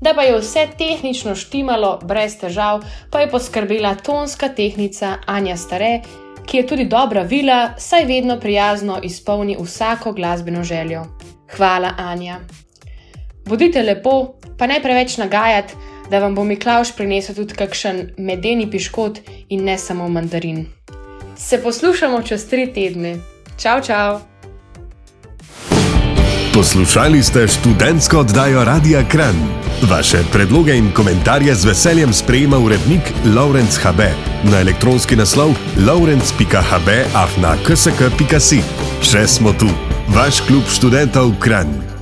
Da 0.00 0.14
pa 0.14 0.22
je 0.22 0.38
vse 0.38 0.66
tehnično 0.78 1.34
štimalo 1.34 1.98
brez 2.06 2.36
težav, 2.38 2.84
pa 3.10 3.20
je 3.20 3.30
poskrbela 3.30 3.94
tonska 3.94 4.48
tehnica 4.48 5.16
Anja 5.26 5.56
Stare, 5.56 6.00
ki 6.46 6.56
je 6.56 6.66
tudi 6.66 6.84
dobra 6.88 7.22
vila, 7.22 7.74
saj 7.78 8.06
vedno 8.06 8.38
prijazno 8.40 9.00
izpolni 9.02 9.56
vsako 9.60 10.12
glasbeno 10.12 10.62
željo. 10.64 11.04
Hvala, 11.56 11.92
Anja. 11.98 12.38
Bodite 13.46 13.82
lepo, 13.82 14.38
pa 14.58 14.66
ne 14.66 14.80
preveč 14.82 15.16
nagajati, 15.16 15.74
da 16.10 16.18
vam 16.18 16.34
bo 16.34 16.44
Miklaš 16.44 16.96
prinesel 16.96 17.34
tudi 17.34 17.54
kakšen 17.54 18.10
medeni 18.18 18.70
piškot 18.70 19.18
in 19.48 19.64
ne 19.64 19.78
samo 19.78 20.08
mandarin. 20.08 20.66
Se 21.36 21.62
poslušamo 21.62 22.22
čez 22.22 22.48
tri 22.48 22.72
tedne. 22.72 23.16
Čau, 23.62 23.80
čau! 23.86 24.18
Poslušali 26.54 27.22
ste 27.22 27.48
študentsko 27.48 28.18
oddajo 28.18 28.64
Radia 28.64 29.08
Kran. 29.08 29.36
Vaše 29.90 30.18
predloge 30.32 30.76
in 30.76 30.92
komentarje 30.92 31.54
z 31.54 31.64
veseljem 31.64 32.12
sprejema 32.12 32.58
urednik 32.58 33.00
Laurence 33.36 33.80
HB 33.80 34.00
na 34.50 34.60
elektronski 34.60 35.16
naslov 35.16 35.50
laurence.hb.afna.ksk.si. 35.86 38.60
Še 39.02 39.26
smo 39.26 39.52
tu, 39.52 39.68
vaš 40.10 40.40
klub 40.40 40.62
študentov 40.66 41.32
Kran. 41.38 41.97